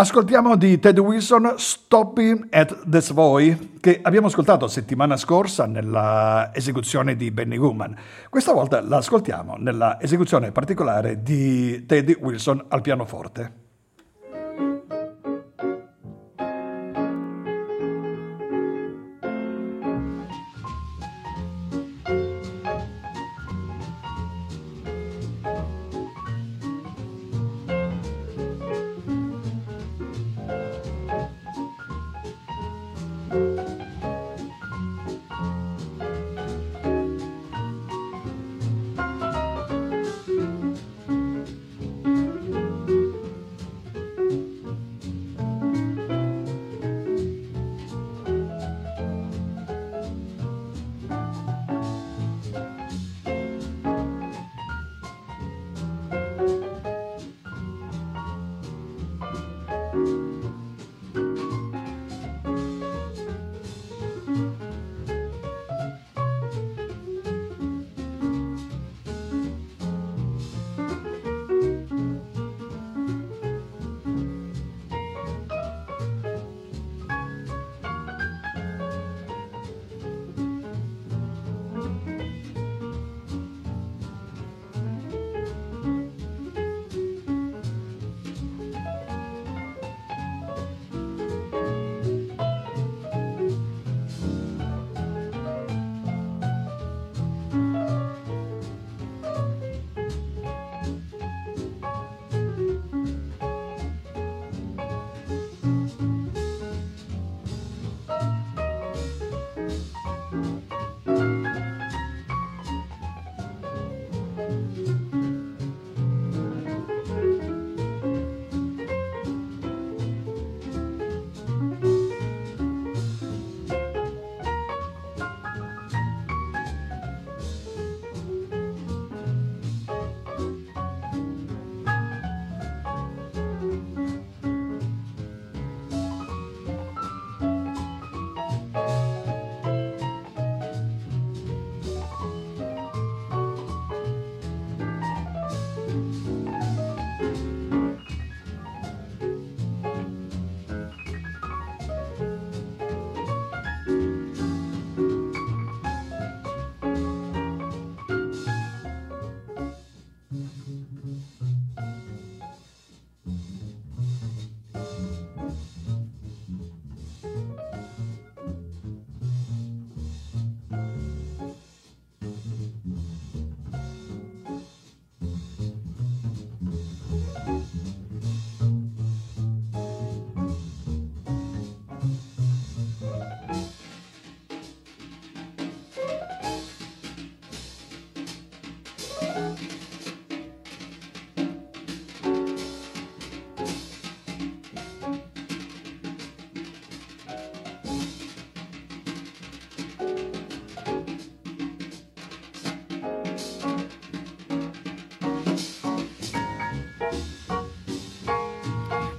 Ascoltiamo 0.00 0.56
di 0.56 0.78
Ted 0.78 0.96
Wilson 1.00 1.54
Stopping 1.56 2.46
at 2.50 2.88
the 2.88 3.00
Savoy, 3.00 3.78
che 3.80 3.98
abbiamo 4.00 4.28
ascoltato 4.28 4.68
settimana 4.68 5.16
scorsa 5.16 5.66
nella 5.66 6.50
esecuzione 6.54 7.16
di 7.16 7.32
Benny 7.32 7.56
Goodman. 7.56 7.96
Questa 8.30 8.52
volta 8.52 8.80
l'ascoltiamo 8.80 9.56
nella 9.58 10.00
esecuzione 10.00 10.52
particolare 10.52 11.20
di 11.22 11.84
Teddy 11.84 12.16
Wilson 12.20 12.64
al 12.68 12.80
pianoforte. 12.80 13.67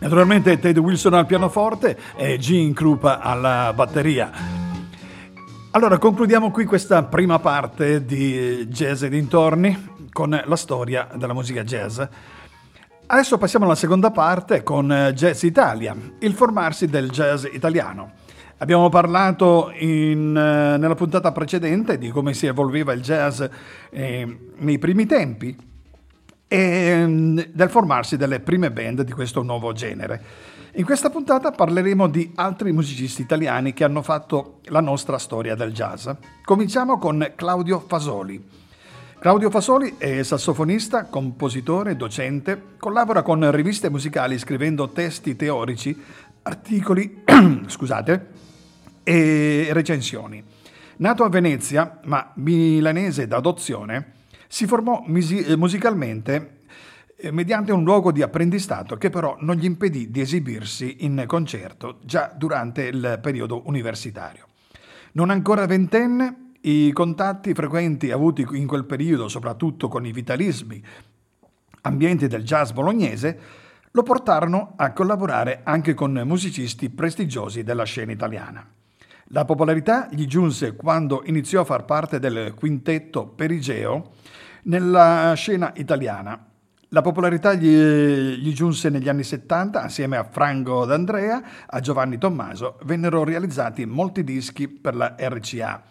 Naturalmente 0.10 0.57
Ted 0.57 0.76
Wilson 0.80 1.14
al 1.14 1.28
pianoforte 1.28 1.95
e 2.16 2.39
Gene 2.39 2.74
Krupa 2.74 3.20
alla 3.20 3.72
batteria. 3.76 4.32
Allora 5.70 5.99
concludiamo 5.99 6.49
qui 6.49 6.66
questa 6.66 7.03
prima 7.03 7.38
parte 7.38 8.03
di 8.03 8.66
Jazz 8.70 9.03
e 9.03 9.10
dintorni 9.10 10.07
con 10.12 10.32
la 10.43 10.55
storia 10.55 11.07
della 11.14 11.34
musica 11.34 11.64
jazz. 11.64 12.01
Adesso 13.05 13.38
passiamo 13.38 13.66
alla 13.66 13.76
seconda 13.76 14.10
parte 14.10 14.64
con 14.64 15.12
Jazz 15.14 15.43
Italia, 15.43 15.95
il 16.18 16.34
formarsi 16.34 16.88
del 16.88 17.12
jazz 17.12 17.45
italiano. 17.51 18.14
Abbiamo 18.57 18.89
parlato 18.89 19.72
in, 19.78 20.32
nella 20.32 20.95
puntata 20.95 21.32
precedente 21.32 21.99
di 21.99 22.10
come 22.10 22.34
si 22.34 22.47
evolveva 22.47 22.93
il 22.93 23.01
jazz 23.01 23.43
eh, 23.91 24.38
nei 24.57 24.80
primi 24.80 25.05
tempi 25.05 25.55
e 26.52 27.06
mm, 27.06 27.39
del 27.54 27.70
formarsi 27.70 28.18
delle 28.18 28.39
prime 28.39 28.72
band 28.72 29.04
di 29.04 29.12
questo 29.14 29.43
nuovo 29.43 29.72
genere. 29.72 30.22
In 30.74 30.84
questa 30.84 31.10
puntata 31.10 31.52
parleremo 31.52 32.08
di 32.08 32.32
altri 32.36 32.72
musicisti 32.72 33.22
italiani 33.22 33.74
che 33.74 33.84
hanno 33.84 34.02
fatto 34.02 34.60
la 34.66 34.82
nostra 34.82 35.18
storia 35.18 35.56
del 35.56 35.72
jazz. 35.72 36.10
Cominciamo 36.43 36.97
con 36.97 37.34
Claudio 37.36 37.80
Fasoli. 37.80 38.43
Claudio 39.20 39.50
Fasoli 39.50 39.95
è 39.97 40.24
sassofonista, 40.24 41.06
compositore, 41.06 41.95
docente, 41.95 42.62
collabora 42.78 43.22
con 43.22 43.52
riviste 43.52 43.89
musicali 43.89 44.39
scrivendo 44.39 44.89
testi 44.89 45.36
teorici, 45.36 45.95
articoli 46.43 47.24
scusate, 47.68 48.28
e 49.04 49.68
recensioni. 49.72 50.43
Nato 50.97 51.24
a 51.24 51.30
Venezia, 51.30 52.00
ma 52.06 52.32
milanese 52.36 53.28
d'adozione, 53.28 54.14
si 54.52 54.66
formò 54.66 55.04
misi- 55.06 55.43
eh, 55.43 55.56
musicalmente 55.56 56.62
eh, 57.16 57.32
mediante 57.32 57.72
un 57.72 57.84
luogo 57.84 58.12
di 58.12 58.24
apprendistato 58.24 58.97
che 58.97 59.12
però 59.12 59.38
non 59.41 59.56
gli 59.58 59.66
impedì 59.66 60.10
di 60.10 60.22
esibirsi 60.22 61.06
in 61.06 61.24
concerto 61.28 62.00
già 62.04 62.34
durante 62.36 62.84
il 62.84 63.20
periodo 63.22 63.62
universitario. 63.68 64.47
Non 65.12 65.30
ancora 65.30 65.68
ventenne, 65.68 66.54
i 66.62 66.91
contatti 66.91 67.54
frequenti 67.54 68.10
avuti 68.10 68.45
in 68.54 68.66
quel 68.66 68.86
periodo, 68.86 69.28
soprattutto 69.28 69.88
con 69.88 70.06
i 70.06 70.12
vitalismi, 70.12 70.84
ambienti 71.82 72.28
del 72.28 72.43
jazz 72.43 72.72
bolognese, 72.72 73.39
lo 73.91 74.04
portarono 74.04 74.74
a 74.78 74.91
collaborare 74.93 75.62
anche 75.64 75.93
con 75.93 76.20
musicisti 76.26 76.89
prestigiosi 76.89 77.64
della 77.64 77.84
scena 77.84 78.12
italiana. 78.12 78.68
La 79.32 79.46
popolarità 79.46 80.08
gli 80.10 80.26
giunse 80.26 80.76
quando 80.76 81.22
iniziò 81.26 81.62
a 81.62 81.66
far 81.66 81.86
parte 81.86 82.18
del 82.18 82.56
quintetto 82.56 83.28
Perigeo 83.28 84.14
nella 84.64 85.34
scena 85.36 85.72
italiana. 85.76 86.48
La 86.90 87.02
popolarità 87.02 87.54
gli, 87.54 87.70
gli, 87.70 88.52
giunse 88.54 88.90
negli 88.90 89.08
anni 89.08 89.24
70 89.24 89.84
assieme 89.84 90.18
a 90.18 90.24
Franco 90.24 90.84
D'Andrea, 90.86 91.44
a 91.68 91.80
Giovanni 91.80 92.18
Tommaso, 92.18 92.80
vennero 92.86 93.24
realizzati 93.24 93.86
molti 93.86 94.24
dischi 94.24 94.68
per 94.68 94.96
la 94.96 95.16
RCA 95.20 95.84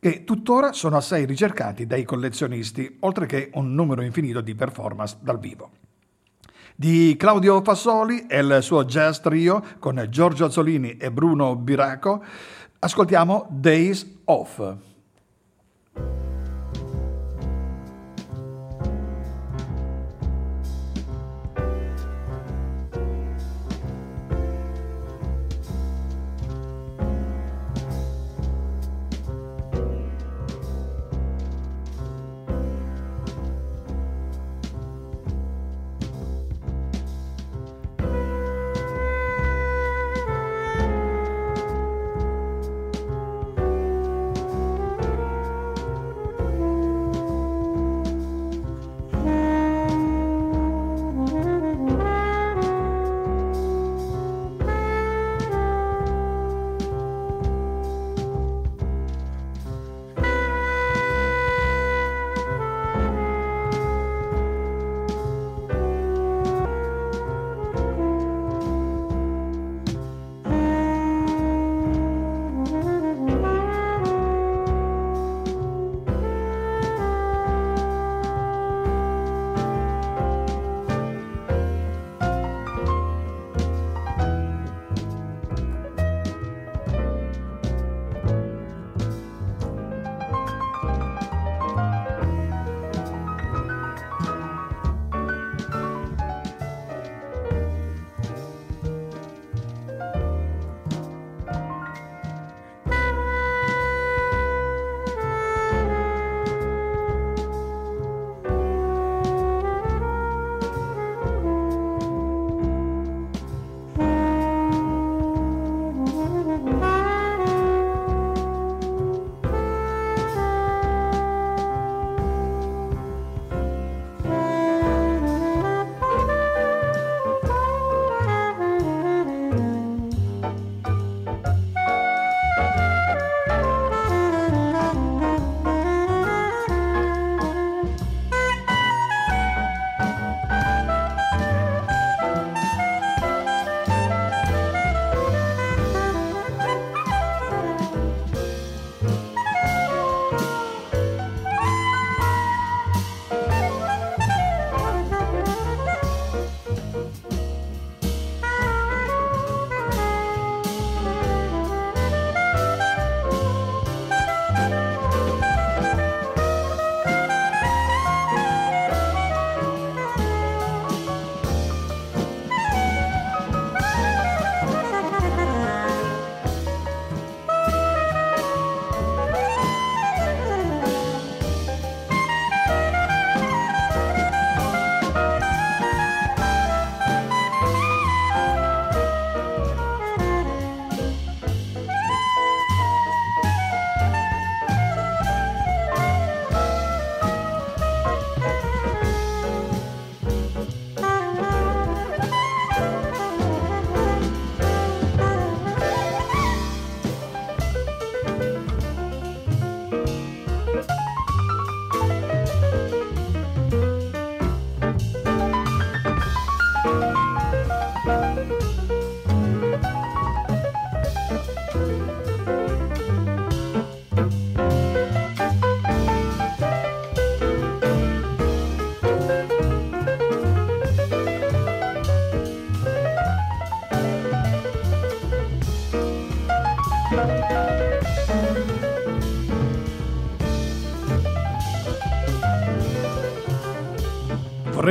che 0.00 0.22
tuttora 0.24 0.72
sono 0.72 0.96
assai 0.96 1.24
ricercati 1.24 1.86
dai 1.86 2.04
collezionisti, 2.04 2.98
oltre 3.00 3.26
che 3.26 3.50
un 3.54 3.74
numero 3.74 4.02
infinito 4.02 4.40
di 4.40 4.54
performance 4.54 5.16
dal 5.20 5.40
vivo. 5.40 5.70
Di 6.80 7.16
Claudio 7.18 7.60
Fassoli 7.60 8.26
e 8.28 8.38
il 8.38 8.58
suo 8.60 8.84
jazz 8.84 9.18
trio 9.18 9.60
con 9.80 10.06
Giorgio 10.08 10.44
Azzolini 10.44 10.96
e 10.96 11.10
Bruno 11.10 11.56
Biraco, 11.56 12.22
ascoltiamo 12.78 13.48
Days 13.50 14.20
Off. 14.26 14.76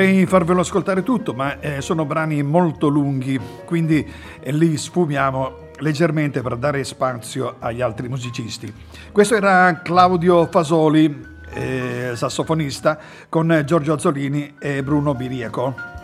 Vorrei 0.08 0.26
farvelo 0.26 0.62
ascoltare 0.62 1.04
tutto, 1.04 1.34
ma 1.34 1.60
eh, 1.60 1.82
sono 1.82 2.06
brani 2.06 2.42
molto 2.42 2.88
lunghi, 2.88 3.38
quindi 3.66 4.10
eh, 4.40 4.54
li 4.54 4.78
sfumiamo 4.78 5.72
leggermente 5.80 6.42
per 6.42 6.56
dare 6.56 6.86
spazio 6.86 7.56
agli 7.60 7.82
altri 7.82 8.08
musicisti. 8.08 8.74
Questo 9.12 9.36
era 9.36 9.82
Claudio 9.84 10.48
Fasoli, 10.50 11.26
eh, 11.50 12.12
sassofonista, 12.16 12.98
con 13.28 13.64
Giorgio 13.66 13.92
Azzolini 13.92 14.56
e 14.58 14.82
Bruno 14.82 15.14
Biriaco. 15.14 15.97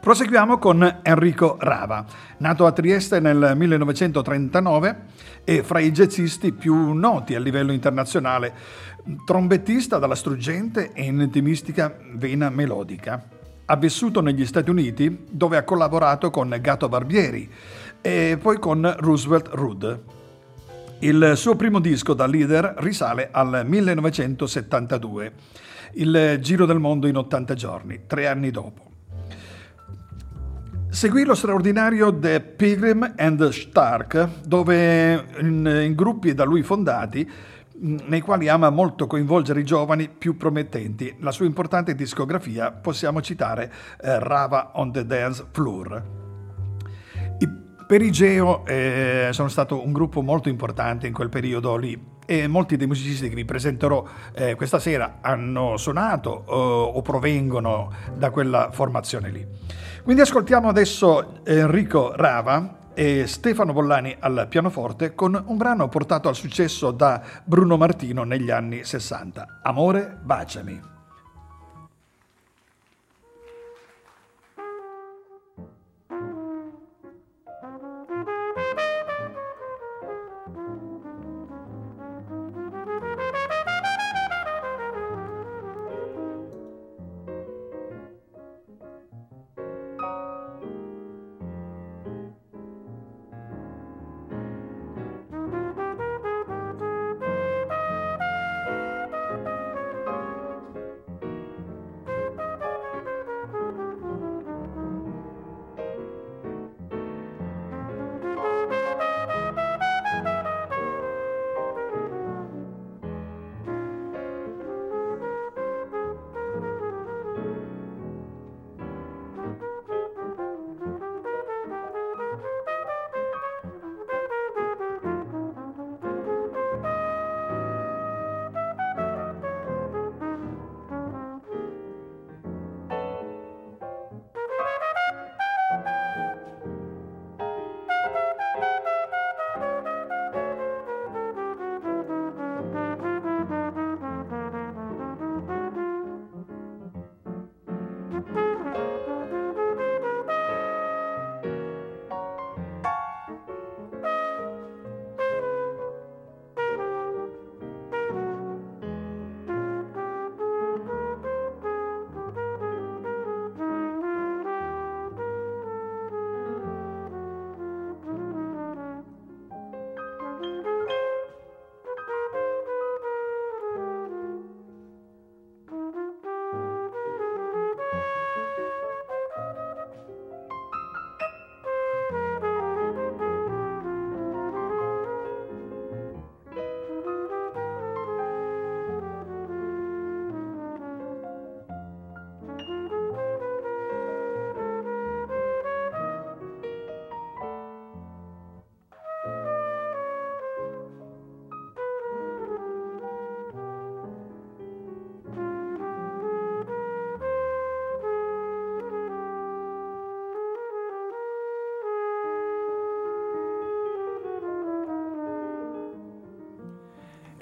Proseguiamo 0.00 0.56
con 0.56 1.00
Enrico 1.02 1.58
Rava, 1.60 2.02
nato 2.38 2.64
a 2.64 2.72
Trieste 2.72 3.20
nel 3.20 3.52
1939 3.54 4.96
e 5.44 5.62
fra 5.62 5.78
i 5.78 5.92
jazzisti 5.92 6.52
più 6.52 6.92
noti 6.92 7.34
a 7.34 7.38
livello 7.38 7.70
internazionale, 7.70 8.54
trombettista 9.26 9.98
dalla 9.98 10.14
struggente 10.14 10.92
e 10.94 11.04
intimistica 11.04 11.94
vena 12.14 12.48
melodica. 12.48 13.22
Ha 13.66 13.76
vissuto 13.76 14.22
negli 14.22 14.46
Stati 14.46 14.70
Uniti 14.70 15.26
dove 15.28 15.58
ha 15.58 15.64
collaborato 15.64 16.30
con 16.30 16.56
Gato 16.62 16.88
Barbieri 16.88 17.50
e 18.00 18.38
poi 18.40 18.58
con 18.58 18.94
Roosevelt 19.00 19.48
Rood. 19.52 20.00
Il 21.00 21.32
suo 21.36 21.56
primo 21.56 21.78
disco 21.78 22.14
da 22.14 22.26
leader 22.26 22.72
risale 22.78 23.28
al 23.30 23.64
1972, 23.66 25.32
il 25.92 26.38
Giro 26.40 26.64
del 26.64 26.78
mondo 26.78 27.06
in 27.06 27.16
80 27.16 27.54
giorni, 27.54 28.00
tre 28.06 28.26
anni 28.26 28.50
dopo. 28.50 28.89
Seguì 30.90 31.24
lo 31.24 31.36
straordinario 31.36 32.18
The 32.18 32.40
Pilgrim 32.40 33.14
and 33.16 33.48
Stark, 33.50 34.42
dove 34.44 35.24
in, 35.38 35.82
in 35.84 35.94
gruppi 35.94 36.34
da 36.34 36.44
lui 36.44 36.64
fondati 36.64 37.30
nei 37.78 38.20
quali 38.20 38.48
ama 38.48 38.70
molto 38.70 39.06
coinvolgere 39.06 39.60
i 39.60 39.64
giovani 39.64 40.08
più 40.08 40.36
promettenti. 40.36 41.14
La 41.20 41.30
sua 41.30 41.46
importante 41.46 41.94
discografia 41.94 42.72
possiamo 42.72 43.22
citare 43.22 43.72
eh, 44.02 44.18
Rava 44.18 44.72
on 44.74 44.90
the 44.90 45.06
Dance 45.06 45.46
Floor. 45.52 46.02
Perigeo 47.86 48.64
eh, 48.66 49.30
sono 49.32 49.48
stato 49.48 49.84
un 49.84 49.92
gruppo 49.92 50.22
molto 50.22 50.48
importante 50.48 51.08
in 51.08 51.12
quel 51.12 51.28
periodo 51.28 51.76
lì 51.76 52.00
e 52.30 52.46
molti 52.46 52.76
dei 52.76 52.86
musicisti 52.86 53.28
che 53.28 53.34
vi 53.34 53.44
presenterò 53.44 54.04
eh, 54.32 54.54
questa 54.54 54.78
sera 54.78 55.16
hanno 55.20 55.76
suonato 55.76 56.44
eh, 56.46 56.52
o 56.52 57.02
provengono 57.02 57.92
da 58.14 58.30
quella 58.30 58.70
formazione 58.70 59.30
lì. 59.30 59.44
Quindi 60.04 60.22
ascoltiamo 60.22 60.68
adesso 60.68 61.40
Enrico 61.44 62.12
Rava 62.14 62.92
e 62.94 63.26
Stefano 63.26 63.72
Bollani 63.72 64.14
al 64.20 64.46
pianoforte 64.48 65.12
con 65.16 65.42
un 65.44 65.56
brano 65.56 65.88
portato 65.88 66.28
al 66.28 66.36
successo 66.36 66.92
da 66.92 67.20
Bruno 67.42 67.76
Martino 67.76 68.22
negli 68.22 68.52
anni 68.52 68.84
60, 68.84 69.60
Amore, 69.64 70.16
baciami. 70.22 70.89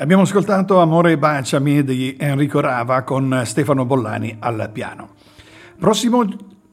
Abbiamo 0.01 0.23
ascoltato 0.23 0.81
Amore 0.81 1.11
e 1.11 1.19
baciami 1.19 1.83
di 1.83 2.15
Enrico 2.17 2.61
Rava 2.61 3.03
con 3.03 3.43
Stefano 3.45 3.85
Bollani 3.85 4.37
al 4.39 4.71
piano. 4.73 5.15
Prossimo 5.77 6.25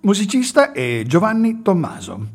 musicista 0.02 0.72
è 0.72 1.02
Giovanni 1.08 1.64
Tommaso. 1.64 2.28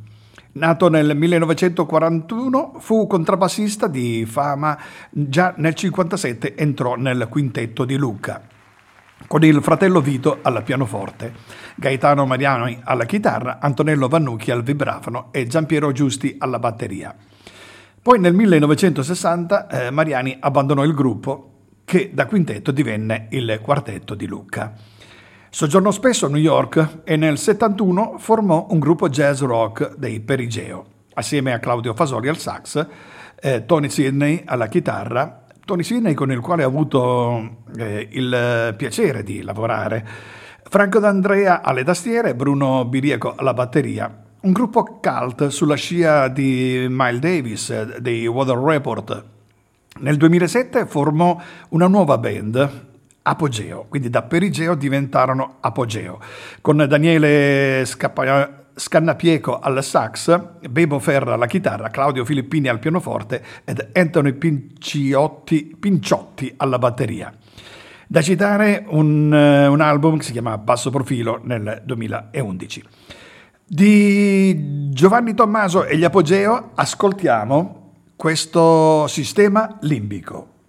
Nato 0.55 0.89
nel 0.89 1.17
1941, 1.17 2.73
fu 2.81 3.07
contrabbassista 3.07 3.87
di 3.87 4.27
fama, 4.27 4.77
già 5.11 5.55
nel 5.59 5.77
1957 5.77 6.57
entrò 6.57 6.97
nel 6.97 7.29
quintetto 7.31 7.85
di 7.85 7.95
Lucca, 7.95 8.43
con 9.29 9.45
il 9.45 9.63
fratello 9.63 10.01
Vito 10.01 10.41
al 10.43 10.65
pianoforte, 10.65 11.33
Gaetano 11.77 12.27
Mariani 12.27 12.81
alla 12.83 13.05
chitarra, 13.05 13.61
Antonello 13.61 14.09
Vannucchi 14.09 14.51
al 14.51 14.65
vibrafono 14.65 15.29
e 15.31 15.47
Giampiero 15.47 15.93
Giusti 15.93 16.35
alla 16.37 16.59
batteria. 16.59 17.15
Poi 18.03 18.19
nel 18.19 18.33
1960 18.33 19.67
eh, 19.69 19.91
Mariani 19.91 20.35
abbandonò 20.41 20.85
il 20.85 20.95
gruppo 20.95 21.51
che 21.85 22.13
da 22.15 22.25
quintetto 22.25 22.71
divenne 22.71 23.27
il 23.33 23.61
quartetto 23.63 24.15
di 24.15 24.27
Lucca. 24.27 24.73
Soggiornò 25.51 25.91
spesso 25.91 26.25
a 26.25 26.31
New 26.31 26.41
York 26.41 27.01
e 27.05 27.17
nel 27.17 27.37
71 27.37 28.15
formò 28.17 28.69
un 28.71 28.79
gruppo 28.79 29.11
jazz 29.11 29.43
rock 29.43 29.97
dei 29.97 30.21
Perigeo, 30.21 30.87
assieme 31.13 31.53
a 31.53 31.59
Claudio 31.59 31.93
Fasoli 31.93 32.29
al 32.29 32.39
sax, 32.39 32.87
eh, 33.39 33.67
Tony 33.67 33.91
Sidney 33.91 34.45
alla 34.47 34.69
chitarra, 34.69 35.43
Tony 35.67 35.83
Sidney 35.83 36.15
con 36.15 36.33
il 36.33 36.41
quale 36.41 36.63
ha 36.63 36.67
avuto 36.67 37.57
eh, 37.77 38.09
il 38.13 38.75
piacere 38.79 39.23
di 39.23 39.43
lavorare, 39.43 40.09
Franco 40.63 41.01
D'Andrea 41.01 41.61
alle 41.61 41.85
tastiere, 41.85 42.35
Bruno 42.35 42.87
Biriaco 42.87 43.35
alla 43.37 43.53
batteria 43.53 44.29
un 44.43 44.53
gruppo 44.53 44.99
cult 45.03 45.49
sulla 45.49 45.75
scia 45.75 46.29
di 46.29 46.87
Miles 46.89 47.21
Davis 47.21 47.99
dei 47.99 48.27
Weather 48.27 48.57
Report. 48.57 49.25
Nel 49.99 50.17
2007 50.17 50.87
formò 50.87 51.39
una 51.71 51.87
nuova 51.89 52.17
band, 52.17 52.87
Apogeo, 53.23 53.85
quindi 53.89 54.09
da 54.09 54.23
Perigeo 54.23 54.75
diventarono 54.75 55.57
Apogeo, 55.61 56.21
con 56.63 56.87
Daniele 56.89 57.85
Scappa- 57.85 58.69
Scannapieco 58.75 59.59
al 59.59 59.85
sax, 59.85 60.41
Bebo 60.71 60.99
Ferra 61.01 61.35
alla 61.35 61.47
chitarra, 61.47 61.91
Claudio 61.91 62.25
Filippini 62.25 62.69
al 62.69 62.79
pianoforte 62.79 63.45
ed 63.65 63.91
Anthony 63.93 64.33
Pinciotti, 64.33 65.77
Pinciotti 65.79 66.55
alla 66.57 66.79
batteria. 66.79 67.31
Da 68.07 68.23
citare 68.23 68.87
un, 68.89 69.33
eh, 69.35 69.67
un 69.67 69.81
album 69.83 70.17
che 70.17 70.25
si 70.25 70.33
chiama 70.33 70.57
Basso 70.57 70.91
Profilo 70.91 71.41
nel 71.45 71.83
2011. 71.85 72.83
Di 73.73 74.89
Giovanni 74.91 75.33
Tommaso 75.33 75.85
e 75.85 75.97
gli 75.97 76.03
Apogeo 76.03 76.73
ascoltiamo 76.75 77.93
questo 78.17 79.07
sistema 79.07 79.79
limbico. 79.83 80.60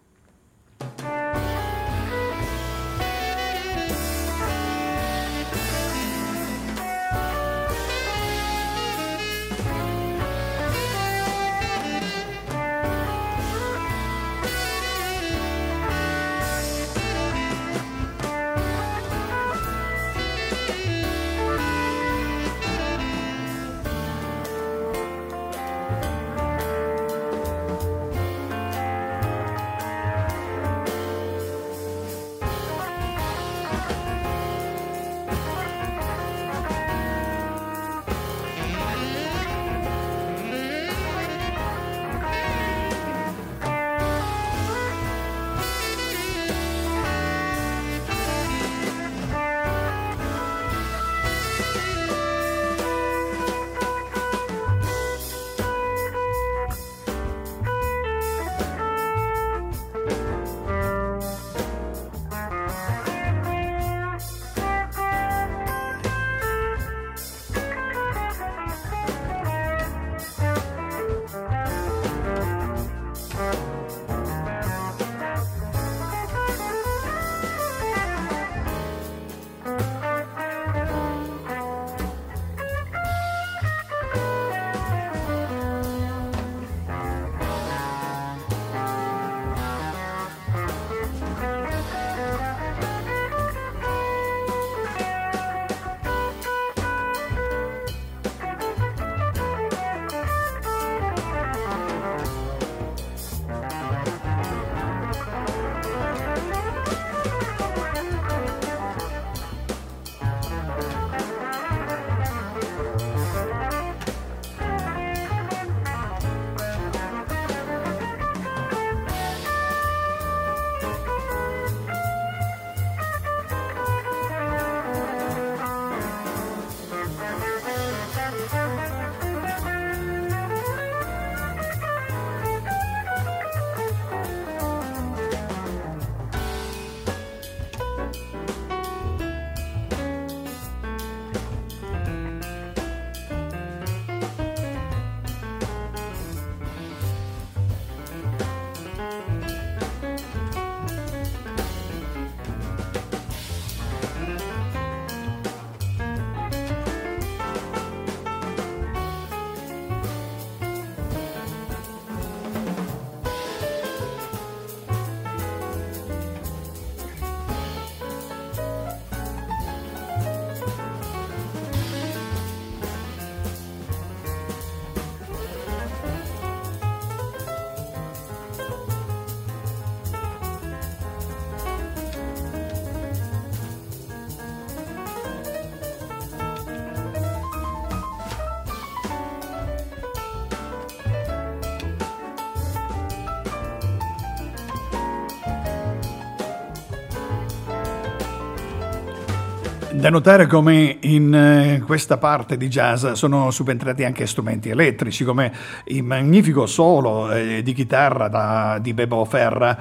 Da 200.01 200.09
notare 200.09 200.47
come 200.47 200.97
in 201.01 201.31
eh, 201.31 201.83
questa 201.85 202.17
parte 202.17 202.57
di 202.57 202.69
jazz 202.69 203.11
sono 203.11 203.51
subentrati 203.51 204.03
anche 204.03 204.25
strumenti 204.25 204.69
elettrici, 204.69 205.23
come 205.23 205.53
il 205.83 206.01
magnifico 206.01 206.65
solo 206.65 207.31
eh, 207.31 207.61
di 207.61 207.71
chitarra 207.73 208.27
da, 208.27 208.79
di 208.81 208.95
Bebo 208.95 209.23
Ferra. 209.25 209.77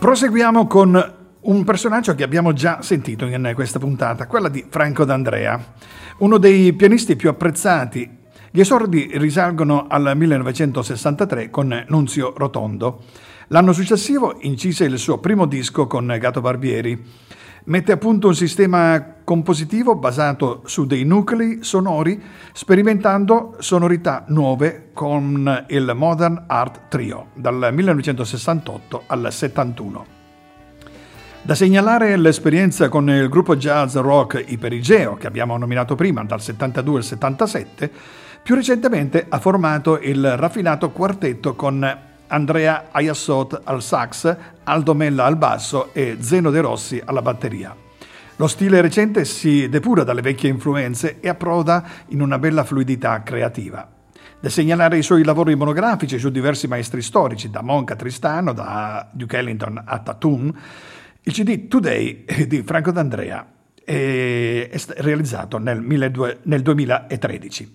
Proseguiamo 0.00 0.66
con 0.66 1.14
un 1.38 1.62
personaggio 1.62 2.16
che 2.16 2.24
abbiamo 2.24 2.52
già 2.52 2.82
sentito 2.82 3.24
in 3.26 3.52
questa 3.54 3.78
puntata, 3.78 4.26
quella 4.26 4.48
di 4.48 4.66
Franco 4.68 5.04
D'Andrea, 5.04 5.74
uno 6.18 6.38
dei 6.38 6.72
pianisti 6.72 7.14
più 7.14 7.28
apprezzati. 7.28 8.16
Gli 8.50 8.58
esordi 8.58 9.10
risalgono 9.12 9.86
al 9.88 10.10
1963 10.16 11.50
con 11.50 11.84
Nunzio 11.86 12.34
Rotondo. 12.36 13.02
L'anno 13.50 13.72
successivo 13.72 14.36
incise 14.40 14.84
il 14.84 14.98
suo 14.98 15.16
primo 15.18 15.46
disco 15.46 15.86
con 15.86 16.14
Gato 16.20 16.42
Barbieri. 16.42 17.02
Mette 17.64 17.92
a 17.92 17.96
punto 17.96 18.26
un 18.26 18.34
sistema 18.34 19.14
compositivo 19.24 19.94
basato 19.94 20.60
su 20.66 20.84
dei 20.84 21.04
nuclei 21.04 21.60
sonori, 21.62 22.20
sperimentando 22.52 23.56
sonorità 23.58 24.24
nuove 24.28 24.90
con 24.92 25.64
il 25.68 25.92
Modern 25.94 26.44
Art 26.46 26.88
Trio 26.88 27.28
dal 27.32 27.70
1968 27.72 29.04
al 29.06 29.32
71. 29.32 30.06
Da 31.40 31.54
segnalare 31.54 32.18
l'esperienza 32.18 32.90
con 32.90 33.08
il 33.08 33.30
gruppo 33.30 33.56
jazz 33.56 33.96
rock 33.96 34.44
Iperigeo, 34.46 35.14
che 35.14 35.26
abbiamo 35.26 35.56
nominato 35.56 35.94
prima, 35.94 36.22
dal 36.22 36.42
72 36.42 36.98
al 36.98 37.04
77, 37.04 37.90
più 38.42 38.54
recentemente 38.54 39.24
ha 39.26 39.38
formato 39.38 39.98
il 39.98 40.36
raffinato 40.36 40.90
quartetto 40.90 41.54
con 41.54 42.07
Andrea 42.28 42.88
Ayassot 42.90 43.60
al 43.64 43.82
sax, 43.82 44.36
Aldo 44.64 44.94
Mella 44.94 45.24
al 45.24 45.36
basso 45.36 45.90
e 45.92 46.18
Zeno 46.20 46.50
De 46.50 46.60
Rossi 46.60 47.00
alla 47.04 47.22
batteria. 47.22 47.74
Lo 48.36 48.46
stile 48.46 48.80
recente 48.80 49.24
si 49.24 49.68
depura 49.68 50.04
dalle 50.04 50.20
vecchie 50.20 50.48
influenze 50.48 51.18
e 51.20 51.28
approda 51.28 51.84
in 52.08 52.20
una 52.20 52.38
bella 52.38 52.62
fluidità 52.62 53.22
creativa. 53.22 53.88
Da 54.40 54.48
segnalare 54.48 54.98
i 54.98 55.02
suoi 55.02 55.24
lavori 55.24 55.56
monografici 55.56 56.18
su 56.18 56.30
diversi 56.30 56.68
maestri 56.68 57.02
storici, 57.02 57.50
da 57.50 57.62
Monca 57.62 57.94
a 57.94 57.96
Tristano, 57.96 58.52
da 58.52 59.08
Duke 59.10 59.36
Ellington 59.36 59.82
a 59.84 59.98
Tatum, 59.98 60.52
il 61.22 61.32
CD 61.32 61.66
Today 61.66 62.24
di 62.46 62.62
Franco 62.62 62.92
D'Andrea 62.92 63.44
e 63.84 64.68
è 64.68 64.78
realizzato 64.98 65.58
nel, 65.58 65.82
2013. 65.82 67.72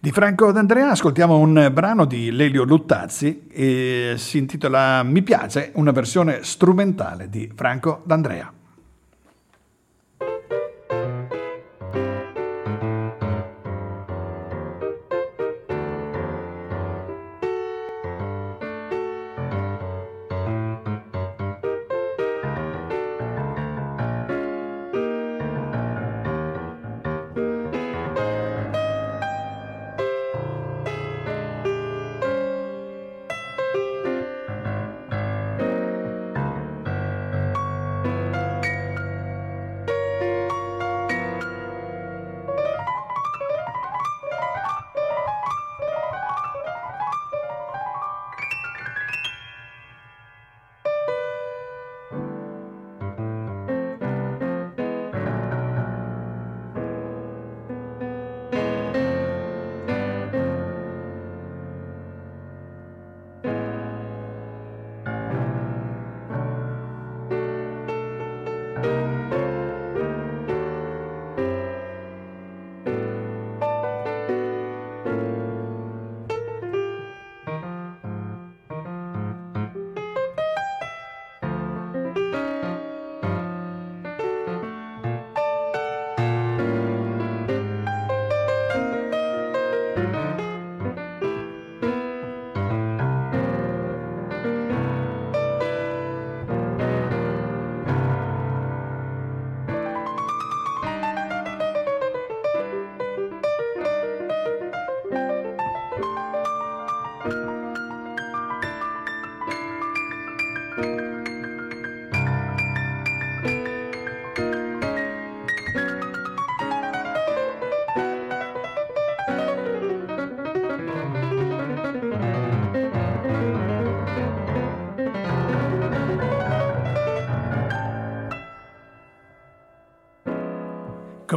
Di 0.00 0.12
Franco 0.12 0.52
D'Andrea 0.52 0.90
ascoltiamo 0.90 1.38
un 1.38 1.70
brano 1.72 2.04
di 2.04 2.30
Lelio 2.30 2.62
Luttazzi 2.62 3.48
e 3.50 4.14
si 4.16 4.38
intitola 4.38 5.02
Mi 5.02 5.22
piace, 5.22 5.72
una 5.74 5.90
versione 5.90 6.44
strumentale 6.44 7.28
di 7.28 7.50
Franco 7.52 8.02
D'Andrea. 8.04 8.57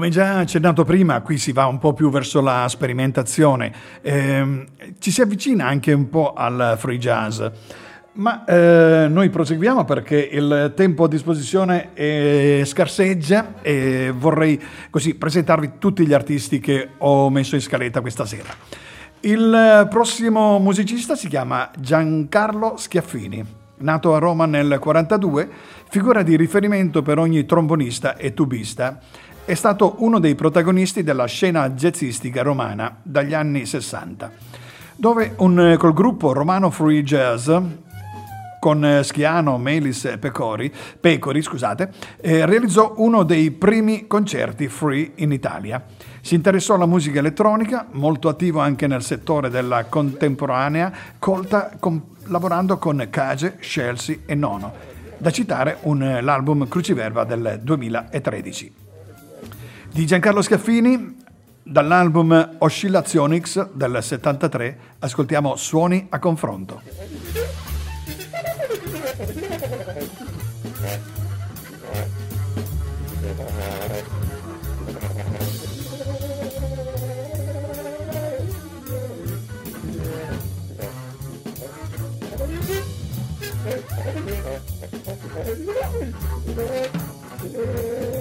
Come 0.01 0.13
già 0.13 0.39
accennato 0.39 0.83
prima, 0.83 1.21
qui 1.21 1.37
si 1.37 1.51
va 1.51 1.67
un 1.67 1.77
po' 1.77 1.93
più 1.93 2.09
verso 2.09 2.41
la 2.41 2.67
sperimentazione, 2.67 3.71
eh, 4.01 4.65
ci 4.97 5.11
si 5.11 5.21
avvicina 5.21 5.67
anche 5.67 5.93
un 5.93 6.09
po' 6.09 6.33
al 6.33 6.73
free 6.79 6.97
jazz. 6.97 7.39
Ma 8.13 8.43
eh, 8.45 9.07
noi 9.07 9.29
proseguiamo 9.29 9.85
perché 9.85 10.17
il 10.17 10.73
tempo 10.75 11.03
a 11.03 11.07
disposizione 11.07 11.93
è 11.93 12.63
scarseggia 12.65 13.61
e 13.61 14.11
vorrei 14.17 14.59
così 14.89 15.13
presentarvi 15.13 15.73
tutti 15.77 16.07
gli 16.07 16.13
artisti 16.13 16.59
che 16.59 16.93
ho 16.97 17.29
messo 17.29 17.53
in 17.53 17.61
scaletta 17.61 18.01
questa 18.01 18.25
sera. 18.25 18.49
Il 19.19 19.87
prossimo 19.87 20.57
musicista 20.57 21.15
si 21.15 21.27
chiama 21.27 21.69
Giancarlo 21.77 22.75
Schiaffini, 22.75 23.45
nato 23.77 24.15
a 24.15 24.17
Roma 24.17 24.45
nel 24.47 24.63
1942, 24.63 25.49
figura 25.89 26.23
di 26.23 26.35
riferimento 26.35 27.03
per 27.03 27.19
ogni 27.19 27.45
trombonista 27.45 28.17
e 28.17 28.33
tubista 28.33 28.99
è 29.45 29.53
stato 29.53 29.95
uno 29.99 30.19
dei 30.19 30.35
protagonisti 30.35 31.03
della 31.03 31.25
scena 31.25 31.69
jazzistica 31.71 32.43
romana 32.43 32.97
dagli 33.01 33.33
anni 33.33 33.65
60, 33.65 34.31
dove 34.95 35.33
un, 35.37 35.75
col 35.79 35.93
gruppo 35.93 36.31
Romano 36.31 36.69
Free 36.69 37.01
Jazz 37.03 37.49
con 38.59 38.99
Schiano, 39.01 39.57
Melis 39.57 40.05
e 40.05 40.19
Pecori, 40.19 40.71
Pecori 40.99 41.41
scusate, 41.41 41.91
eh, 42.21 42.45
realizzò 42.45 42.93
uno 42.97 43.23
dei 43.23 43.49
primi 43.49 44.05
concerti 44.05 44.67
free 44.67 45.13
in 45.15 45.31
Italia. 45.31 45.83
Si 46.21 46.35
interessò 46.35 46.75
alla 46.75 46.85
musica 46.85 47.17
elettronica, 47.17 47.87
molto 47.93 48.29
attivo 48.29 48.59
anche 48.59 48.85
nel 48.85 49.01
settore 49.01 49.49
della 49.49 49.85
contemporanea, 49.85 50.91
colta 51.17 51.71
con, 51.79 51.99
lavorando 52.25 52.77
con 52.77 53.07
Cage, 53.09 53.57
Chelsea 53.59 54.17
e 54.27 54.35
Nono. 54.35 54.71
Da 55.17 55.31
citare 55.31 55.77
un, 55.81 56.19
l'album 56.21 56.67
Cruciverba 56.67 57.23
del 57.23 57.59
2013 57.63 58.90
di 59.93 60.05
Giancarlo 60.05 60.41
Schiaffini 60.41 61.17
dall'album 61.63 62.55
Oscillazionics 62.59 63.71
del 63.73 63.97
73 64.01 64.77
ascoltiamo 64.99 65.55
Suoni 65.57 66.07
a 66.09 66.19
confronto. 66.19 66.81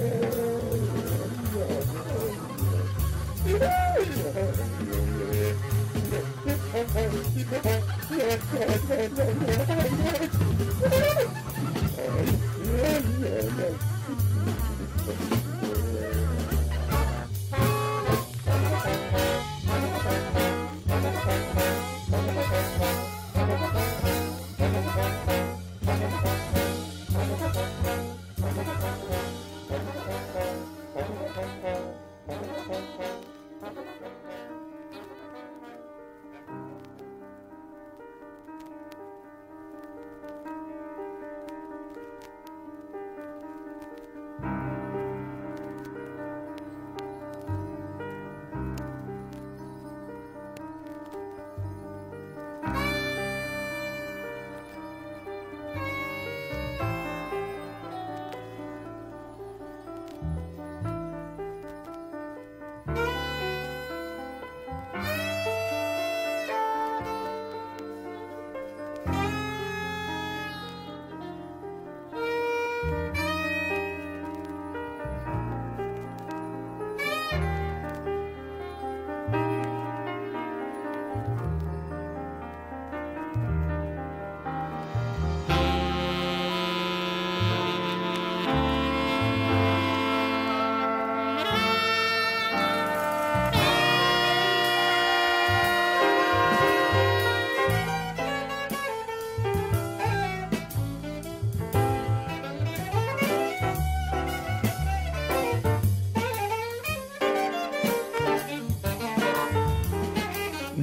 Thank 7.51 7.75
you. 15.31 15.40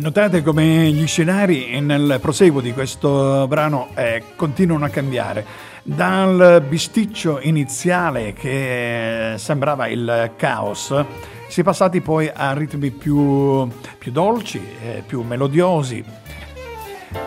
Notate 0.09 0.43
come 0.43 0.91
gli 0.91 1.07
scenari 1.07 1.79
nel 1.81 2.17
proseguo 2.19 2.63
di 2.63 2.73
questo 2.73 3.47
brano 3.47 3.89
eh, 3.95 4.23
continuano 4.37 4.87
a 4.87 4.89
cambiare. 4.89 5.45
Dal 5.83 6.65
bisticcio 6.67 7.41
iniziale 7.43 8.33
che 8.33 9.35
sembrava 9.37 9.87
il 9.87 10.33
caos, 10.35 11.05
si 11.49 11.61
è 11.61 11.63
passati 11.63 12.01
poi 12.01 12.31
a 12.33 12.55
ritmi 12.55 12.91
più, 12.91 13.69
più 13.99 14.11
dolci, 14.11 14.63
eh, 14.83 15.03
più 15.07 15.21
melodiosi. 15.21 16.03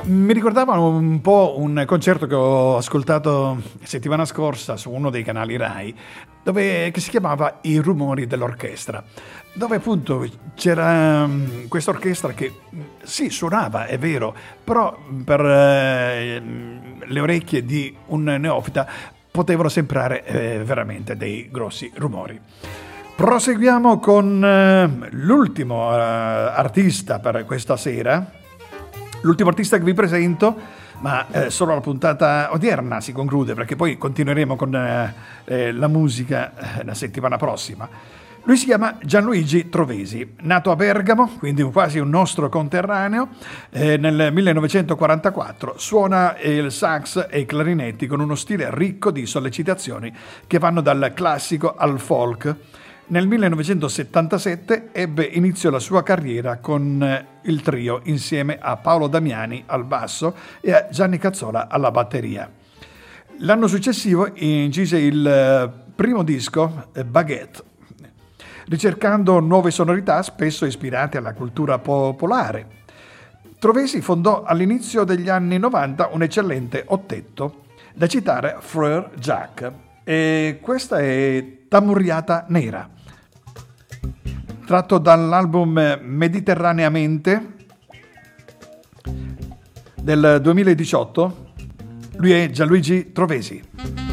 Mi 0.04 0.34
ricordava 0.34 0.78
un 0.78 1.22
po' 1.22 1.56
un 1.58 1.84
concerto 1.86 2.28
che 2.28 2.36
ho 2.36 2.78
ascoltato 2.78 3.62
settimana 3.84 4.26
scorsa 4.26 4.78
su 4.78 4.92
uno 4.92 5.10
dei 5.10 5.24
canali 5.24 5.58
Rai, 5.58 5.96
dove, 6.44 6.92
che 6.92 7.00
si 7.00 7.10
chiamava 7.10 7.60
I 7.62 7.78
rumori 7.78 8.28
dell'orchestra 8.28 9.04
dove 9.54 9.78
appunto 9.78 10.26
c'era 10.56 11.24
um, 11.24 11.68
questa 11.68 11.92
orchestra 11.92 12.32
che 12.34 12.54
sì, 13.04 13.30
suonava, 13.30 13.86
è 13.86 13.98
vero, 13.98 14.34
però 14.64 14.98
per 15.24 15.42
eh, 15.42 16.42
le 17.04 17.20
orecchie 17.20 17.66
di 17.66 17.94
un 18.08 18.24
neofita 18.24 18.88
potevano 19.30 19.70
sembrare 19.70 20.26
eh, 20.26 20.64
veramente 20.64 21.18
dei 21.18 21.50
grossi 21.52 21.92
rumori. 21.96 22.40
Proseguiamo 23.16 24.00
con 24.00 24.44
eh, 24.44 25.10
l'ultimo 25.12 25.90
artista 25.90 27.20
per 27.20 27.46
questa 27.46 27.76
sera, 27.76 28.40
l'ultimo 29.22 29.50
artista 29.50 29.78
che 29.78 29.84
vi 29.84 29.94
presento 29.94 30.56
ma 31.02 31.26
eh, 31.32 31.50
solo 31.50 31.74
la 31.74 31.82
puntata 31.82 32.50
odierna 32.52 33.02
si 33.02 33.12
conclude 33.12 33.54
perché 33.54 33.76
poi 33.76 33.98
continueremo 33.98 34.56
con 34.56 34.76
eh, 34.76 35.14
eh, 35.46 35.72
la 35.72 35.88
musica 35.88 36.80
eh, 36.80 36.84
la 36.84 36.94
settimana 36.94 37.38
prossima. 37.38 37.90
Lui 38.44 38.58
si 38.58 38.66
chiama 38.66 38.98
Gianluigi 39.04 39.70
Trovesi, 39.70 40.34
nato 40.42 40.72
a 40.72 40.76
Bergamo, 40.76 41.30
quindi 41.38 41.62
quasi 41.62 42.00
un 42.00 42.10
nostro 42.10 42.50
conterraneo, 42.50 43.30
eh, 43.70 43.98
nel 43.98 44.34
1944. 44.34 45.76
Suona 45.78 46.36
il 46.40 46.72
sax 46.72 47.28
e 47.30 47.42
i 47.42 47.46
clarinetti 47.46 48.08
con 48.08 48.20
uno 48.20 48.34
stile 48.34 48.70
ricco 48.72 49.12
di 49.12 49.28
sollecitazioni 49.28 50.12
che 50.48 50.58
vanno 50.58 50.82
dal 50.82 51.12
classico 51.14 51.76
al 51.76 52.00
folk. 52.00 52.56
Nel 53.12 53.28
1977 53.28 54.92
ebbe 54.94 55.26
inizio 55.26 55.70
la 55.70 55.80
sua 55.80 56.02
carriera 56.02 56.60
con 56.60 57.04
eh, 57.04 57.26
il 57.42 57.62
trio 57.62 58.00
insieme 58.06 58.58
a 58.58 58.78
Paolo 58.78 59.08
Damiani 59.08 59.64
al 59.66 59.84
basso 59.84 60.34
e 60.62 60.72
a 60.72 60.88
Gianni 60.90 61.18
Cazzola 61.18 61.68
alla 61.68 61.92
batteria. 61.92 62.50
L'anno 63.40 63.68
successivo 63.68 64.32
incise 64.34 64.98
il 64.98 65.28
eh, 65.28 65.70
primo 65.94 66.24
disco, 66.24 66.88
eh, 66.94 67.04
Baguette, 67.04 67.64
ricercando 68.68 69.42
nuove 69.42 69.72
sonorità 69.72 70.24
spesso 70.24 70.64
ispirate 70.66 71.18
alla 71.18 71.34
cultura 71.34 71.80
popolare. 71.80 72.66
Trovesi 73.60 74.00
fondò 74.00 74.44
all'inizio 74.44 75.04
degli 75.04 75.28
anni 75.28 75.58
90 75.58 76.12
un 76.14 76.24
eccellente 76.24 76.86
ottetto 76.88 77.66
da 77.94 78.08
citare 78.08 78.56
Frère 78.60 79.10
Jacques 79.20 79.74
e 80.06 80.60
questa 80.62 81.00
è 81.00 81.46
Tamurriata 81.68 82.46
Nera. 82.48 83.00
Tratto 84.66 84.98
dall'album 85.00 86.00
Mediterraneamente 86.02 87.56
del 90.02 90.40
2018, 90.42 91.54
lui 92.18 92.32
è 92.32 92.50
Gianluigi 92.50 93.12
Trovesi. 93.12 94.11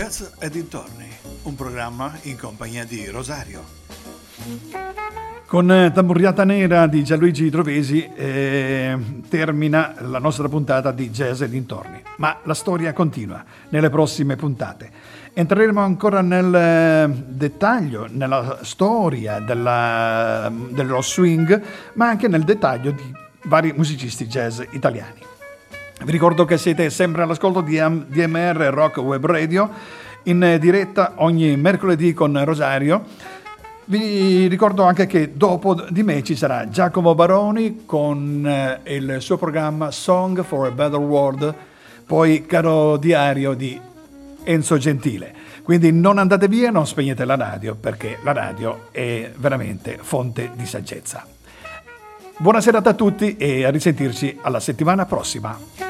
Jazz 0.00 0.22
e 0.38 0.48
dintorni, 0.48 1.06
un 1.42 1.54
programma 1.54 2.14
in 2.22 2.38
compagnia 2.38 2.86
di 2.86 3.10
Rosario. 3.10 3.62
Con 5.44 5.70
eh, 5.70 5.92
Tamburriata 5.92 6.42
Nera 6.42 6.86
di 6.86 7.04
Gianluigi 7.04 7.50
Trovesi 7.50 8.10
eh, 8.14 8.98
termina 9.28 9.96
la 9.98 10.18
nostra 10.18 10.48
puntata 10.48 10.90
di 10.90 11.10
Jazz 11.10 11.42
e 11.42 11.50
dintorni, 11.50 12.00
ma 12.16 12.38
la 12.44 12.54
storia 12.54 12.94
continua 12.94 13.44
nelle 13.68 13.90
prossime 13.90 14.36
puntate. 14.36 14.90
Entreremo 15.34 15.82
ancora 15.82 16.22
nel 16.22 16.54
eh, 16.54 17.22
dettaglio, 17.26 18.06
nella 18.08 18.60
storia 18.62 19.38
della, 19.38 20.50
dello 20.70 21.02
swing, 21.02 21.62
ma 21.92 22.08
anche 22.08 22.26
nel 22.26 22.44
dettaglio 22.44 22.92
di 22.92 23.14
vari 23.44 23.74
musicisti 23.74 24.26
jazz 24.26 24.62
italiani. 24.70 25.29
Vi 26.02 26.12
ricordo 26.12 26.46
che 26.46 26.56
siete 26.56 26.88
sempre 26.88 27.22
all'ascolto 27.22 27.60
di 27.60 27.76
DMR 27.76 28.56
Rock 28.72 28.96
Web 28.98 29.26
Radio 29.26 29.70
in 30.24 30.56
diretta 30.58 31.12
ogni 31.16 31.54
mercoledì 31.58 32.14
con 32.14 32.42
Rosario. 32.42 33.04
Vi 33.84 34.46
ricordo 34.46 34.84
anche 34.84 35.06
che 35.06 35.32
dopo 35.34 35.74
di 35.90 36.02
me 36.02 36.22
ci 36.22 36.36
sarà 36.36 36.70
Giacomo 36.70 37.14
Baroni 37.14 37.82
con 37.84 38.46
eh, 38.46 38.80
il 38.94 39.16
suo 39.18 39.36
programma 39.36 39.90
Song 39.90 40.42
for 40.42 40.68
a 40.68 40.70
Better 40.70 40.98
World, 40.98 41.54
poi 42.06 42.46
Caro 42.46 42.96
Diario 42.96 43.52
di 43.52 43.78
Enzo 44.42 44.78
Gentile. 44.78 45.34
Quindi 45.62 45.92
non 45.92 46.16
andate 46.16 46.48
via, 46.48 46.70
non 46.70 46.86
spegnete 46.86 47.26
la 47.26 47.36
radio 47.36 47.74
perché 47.74 48.18
la 48.22 48.32
radio 48.32 48.88
è 48.90 49.30
veramente 49.36 49.98
fonte 50.00 50.52
di 50.54 50.64
saggezza. 50.64 51.26
Buona 52.38 52.62
serata 52.62 52.88
a 52.88 52.94
tutti 52.94 53.36
e 53.36 53.66
a 53.66 53.70
risentirci 53.70 54.38
alla 54.40 54.60
settimana 54.60 55.04
prossima. 55.04 55.89